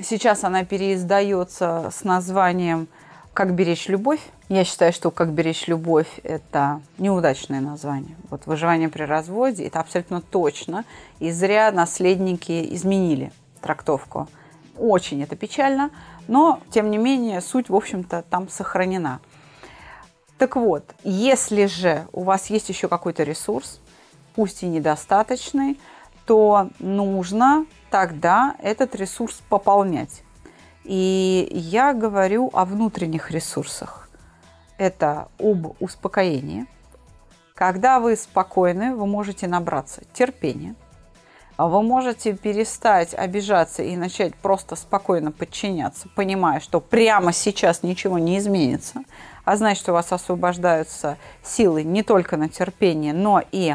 [0.00, 2.86] Сейчас она переиздается с названием
[3.38, 4.18] «Как беречь любовь».
[4.48, 8.16] Я считаю, что «Как беречь любовь»– это неудачное название.
[8.30, 10.84] Вот «Выживание при разводе»– это абсолютно точно.
[11.20, 13.30] И зря наследники изменили
[13.60, 14.26] трактовку.
[14.76, 15.92] Очень это печально,
[16.26, 19.20] но, тем не менее, суть, в общем-то, там сохранена.
[20.36, 23.78] Так вот, если же у вас есть еще какой-то ресурс,
[24.34, 25.78] пусть и недостаточный,
[26.26, 30.24] то нужно тогда этот ресурс пополнять.
[30.88, 34.08] И я говорю о внутренних ресурсах.
[34.78, 36.64] Это об успокоении.
[37.54, 40.74] Когда вы спокойны, вы можете набраться терпения.
[41.58, 48.38] Вы можете перестать обижаться и начать просто спокойно подчиняться, понимая, что прямо сейчас ничего не
[48.38, 49.02] изменится,
[49.44, 53.74] а значит, у вас освобождаются силы не только на терпение, но и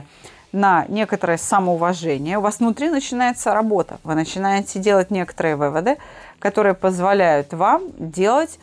[0.54, 2.38] на некоторое самоуважение.
[2.38, 4.00] У вас внутри начинается работа.
[4.04, 5.98] Вы начинаете делать некоторые выводы,
[6.40, 8.60] которые позволяют вам делать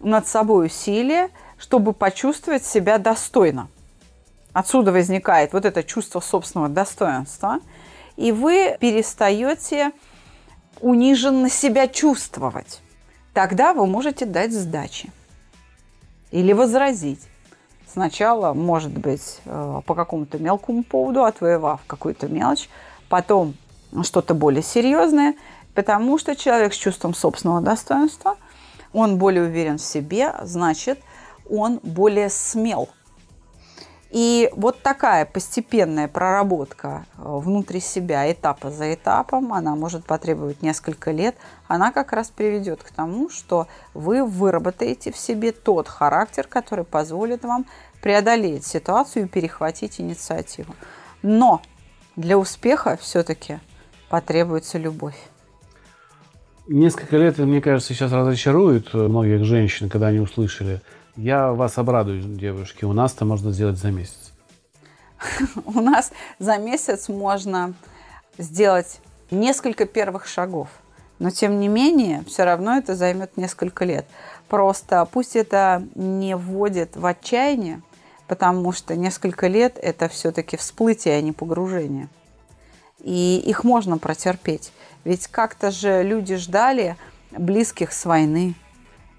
[0.00, 3.68] над собой усилия, чтобы почувствовать себя достойно.
[4.52, 7.60] Отсюда возникает вот это чувство собственного достоинства,
[8.16, 9.92] и вы перестаете
[10.80, 12.80] униженно себя чувствовать.
[13.32, 15.10] Тогда вы можете дать сдачи
[16.32, 17.20] или возразить.
[17.90, 22.68] Сначала, может быть, э, по какому-то мелкому поводу, отвоевав какую-то мелочь,
[23.08, 23.54] потом
[24.02, 25.34] что-то более серьезное,
[25.74, 28.36] потому что человек с чувством собственного достоинства,
[28.92, 31.00] он более уверен в себе, значит,
[31.48, 32.88] он более смел.
[34.10, 41.10] И вот такая постепенная проработка э, внутри себя этапа за этапом, она может потребовать несколько
[41.10, 41.36] лет,
[41.66, 47.44] она как раз приведет к тому, что вы выработаете в себе тот характер, который позволит
[47.44, 47.66] вам
[48.00, 50.74] преодолеть ситуацию и перехватить инициативу.
[51.20, 51.60] Но
[52.16, 53.58] для успеха все-таки
[54.08, 55.18] потребуется любовь.
[56.66, 60.80] Несколько лет, мне кажется, сейчас разочаруют многих женщин, когда они услышали.
[61.18, 64.32] Я вас обрадую, девушки, у нас это можно сделать за месяц.
[65.66, 67.74] У нас за месяц можно
[68.38, 69.00] сделать
[69.32, 70.68] несколько первых шагов.
[71.18, 74.06] Но тем не менее, все равно это займет несколько лет.
[74.46, 77.82] Просто пусть это не вводит в отчаяние,
[78.28, 82.08] потому что несколько лет это все-таки всплытие, а не погружение.
[83.00, 84.72] И их можно протерпеть.
[85.02, 86.96] Ведь как-то же люди ждали
[87.32, 88.54] близких с войны.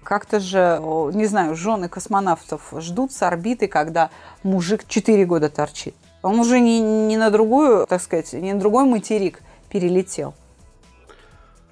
[0.02, 0.80] Как-то же,
[1.14, 4.10] не знаю, жены космонавтов ждут с орбиты, когда
[4.42, 5.94] мужик 4 года торчит.
[6.22, 9.40] Он уже не, не на другую, так сказать, не на другой материк
[9.70, 10.34] перелетел.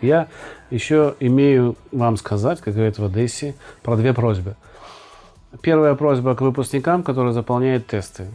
[0.00, 0.28] Я
[0.70, 4.54] еще имею вам сказать, как говорят в Одессе, про две просьбы.
[5.62, 8.26] Первая просьба к выпускникам, которые заполняют тесты.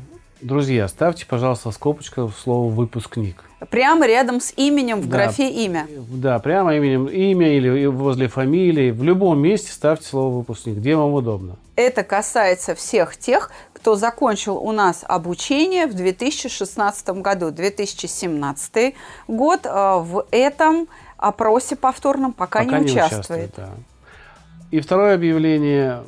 [0.44, 3.46] Друзья, ставьте, пожалуйста, скобочку в слово «выпускник».
[3.70, 5.18] Прямо рядом с именем в Да.
[5.18, 5.88] графе имя.
[6.10, 8.92] Да, прямо именем, имя или возле фамилии.
[8.92, 11.56] В любом месте ставьте слово «выпускник», где вам удобно.
[11.78, 17.50] Это касается всех тех, кто закончил у нас обучение в 2016 году.
[17.52, 18.96] 2017
[19.30, 20.88] год э, в этом
[21.18, 23.54] опросе повторном пока, не, участвует.
[23.56, 23.70] да.
[24.72, 26.04] И второе объявление.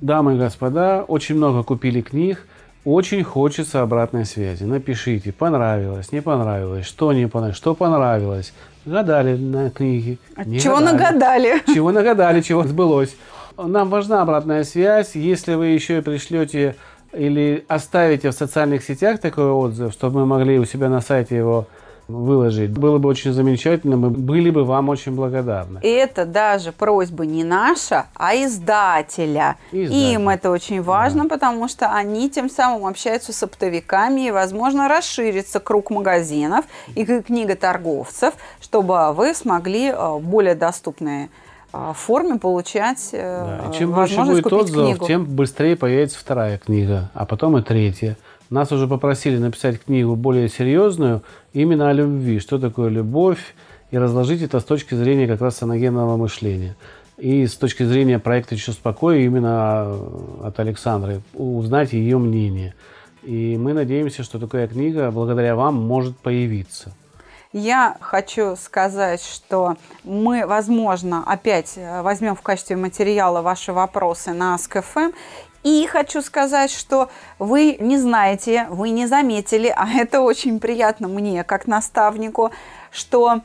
[0.00, 2.46] Дамы и господа, очень много купили книг.
[2.84, 4.64] Очень хочется обратной связи.
[4.64, 8.54] Напишите, понравилось, не понравилось, что не понравилось, что понравилось.
[8.86, 10.18] Гадали на книги.
[10.46, 10.92] не А Чего гадали.
[10.92, 11.62] нагадали?
[11.74, 13.14] Чего нагадали, чего сбылось.
[13.58, 15.14] Нам важна обратная связь.
[15.14, 16.76] Если вы еще и пришлете
[17.12, 21.66] или оставите в социальных сетях такой отзыв, чтобы мы могли у себя на сайте его
[22.12, 23.96] выложить, было бы очень замечательно.
[23.96, 25.80] Мы были бы вам очень благодарны.
[25.82, 29.56] И это даже просьба не наша, а издателя.
[29.72, 30.14] Издатель.
[30.14, 35.60] Им это очень важно, потому что они тем самым общаются с оптовиками и, возможно, расширится
[35.60, 41.30] круг магазинов и книготорговцев, чтобы вы смогли э, более доступной
[41.72, 45.06] э, форме получать э, Да, и чем больше будет купить книгу.
[45.06, 48.16] тем быстрее появится вторая книга, а потом и третья.
[48.50, 51.22] Нас уже попросили написать книгу более серьезную,
[51.52, 52.40] именно о любви.
[52.40, 53.54] Что такое любовь?
[53.92, 56.76] И разложить это с точки зрения как раз саногенного мышления.
[57.16, 61.22] И с точки зрения проекта «Чувство покоя» именно э, от Александры.
[61.34, 62.74] Узнать ее мнение.
[63.22, 66.92] И мы надеемся, что такая книга благодаря вам может появиться.
[67.52, 74.54] Я хочу сказать, что мы, возможно, опять э, возьмем в качестве материала ваши вопросы на
[74.54, 75.10] АСКФМ.
[75.62, 81.44] И хочу сказать, что вы не знаете, вы не заметили, а это очень приятно мне,
[81.44, 82.50] как наставнику,
[82.90, 83.40] что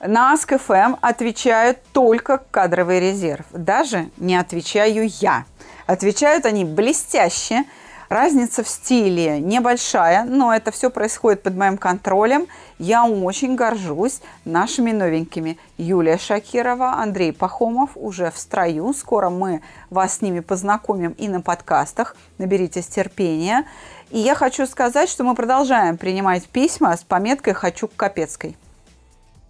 [0.00, 3.44] на АСКФМ отвечают только кадровый резерв.
[3.52, 5.44] Даже не отвечаю я.
[5.86, 7.64] Отвечают они блестяще.
[8.10, 12.48] Разница в стиле небольшая, но это все происходит под моим контролем.
[12.80, 15.58] Я очень горжусь нашими новенькими.
[15.78, 18.92] Юлия Шакирова, Андрей Пахомов уже в строю.
[18.94, 22.16] Скоро мы вас с ними познакомим и на подкастах.
[22.38, 23.64] Наберитесь терпения.
[24.10, 28.56] И я хочу сказать, что мы продолжаем принимать письма с пометкой «Хочу к Капецкой».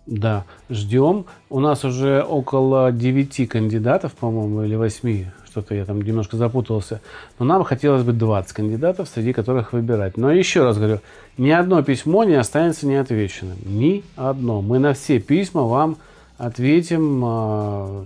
[0.05, 1.25] Да, ждем.
[1.49, 5.31] У нас уже около 9 кандидатов, по-моему, или 8.
[5.51, 7.01] Что-то я там немножко запутался.
[7.39, 10.17] Но нам хотелось бы 20 кандидатов, среди которых выбирать.
[10.17, 11.01] Но еще раз говорю,
[11.39, 13.59] ни одно письмо не останется неотвеченным.
[13.65, 14.63] Ни одно.
[14.63, 15.97] Мы на все письма вам
[16.39, 18.05] ответим э,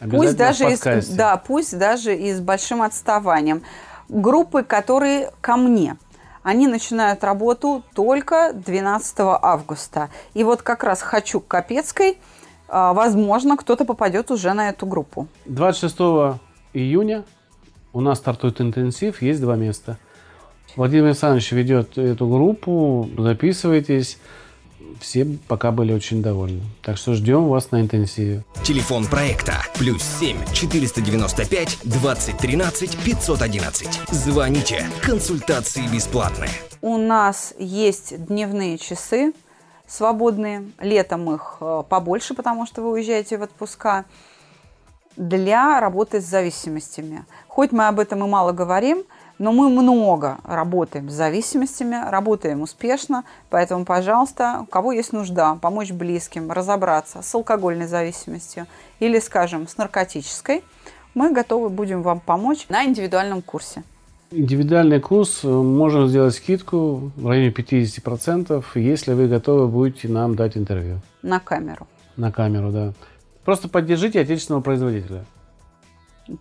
[0.00, 1.14] обязательно Пусть даже, в и с- подкасте.
[1.16, 3.62] да, пусть даже и с большим отставанием.
[4.08, 5.96] Группы, которые ко мне,
[6.42, 10.10] они начинают работу только 12 августа.
[10.34, 12.18] И вот как раз «Хочу к Капецкой»,
[12.68, 15.26] а, возможно, кто-то попадет уже на эту группу.
[15.46, 15.96] 26
[16.72, 17.24] июня
[17.92, 19.98] у нас стартует интенсив, есть два места.
[20.76, 24.18] Владимир Александрович ведет эту группу, записывайтесь.
[25.00, 26.62] Все пока были очень довольны.
[26.82, 28.44] Так что ждем вас на интенсиве.
[28.62, 34.00] Телефон проекта плюс 7 495 2013 511.
[34.10, 34.86] Звоните.
[35.02, 36.50] Консультации бесплатные.
[36.82, 39.32] У нас есть дневные часы
[39.86, 40.70] свободные.
[40.80, 44.04] Летом их э, побольше, потому что вы уезжаете в отпуска.
[45.16, 47.24] Для работы с зависимостями.
[47.48, 49.04] Хоть мы об этом и мало говорим,
[49.38, 53.24] но мы много работаем с зависимостями, работаем успешно.
[53.50, 58.66] Поэтому, пожалуйста, у кого есть нужда помочь близким разобраться с алкогольной зависимостью
[59.00, 60.62] или, скажем, с наркотической,
[61.14, 63.82] мы готовы будем вам помочь на индивидуальном курсе.
[64.30, 70.56] Индивидуальный курс э, можем сделать скидку в районе 50%, если вы готовы будете нам дать
[70.56, 71.86] интервью на камеру.
[72.16, 72.92] на камеру, да.
[73.44, 75.24] Просто поддержите отечественного производителя.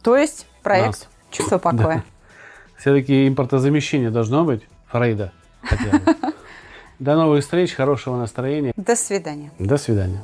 [0.03, 1.09] То есть проект Нас.
[1.31, 2.03] «Чувство покоя».
[2.77, 5.31] Все-таки импортозамещение должно быть, Фрейда
[5.61, 6.15] хотя бы.
[6.99, 8.73] До новых встреч, хорошего настроения.
[8.75, 9.51] До свидания.
[9.57, 10.21] До свидания.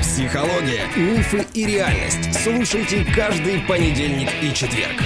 [0.00, 2.34] Психология, мифы и реальность.
[2.42, 5.00] Слушайте каждый понедельник и четверг.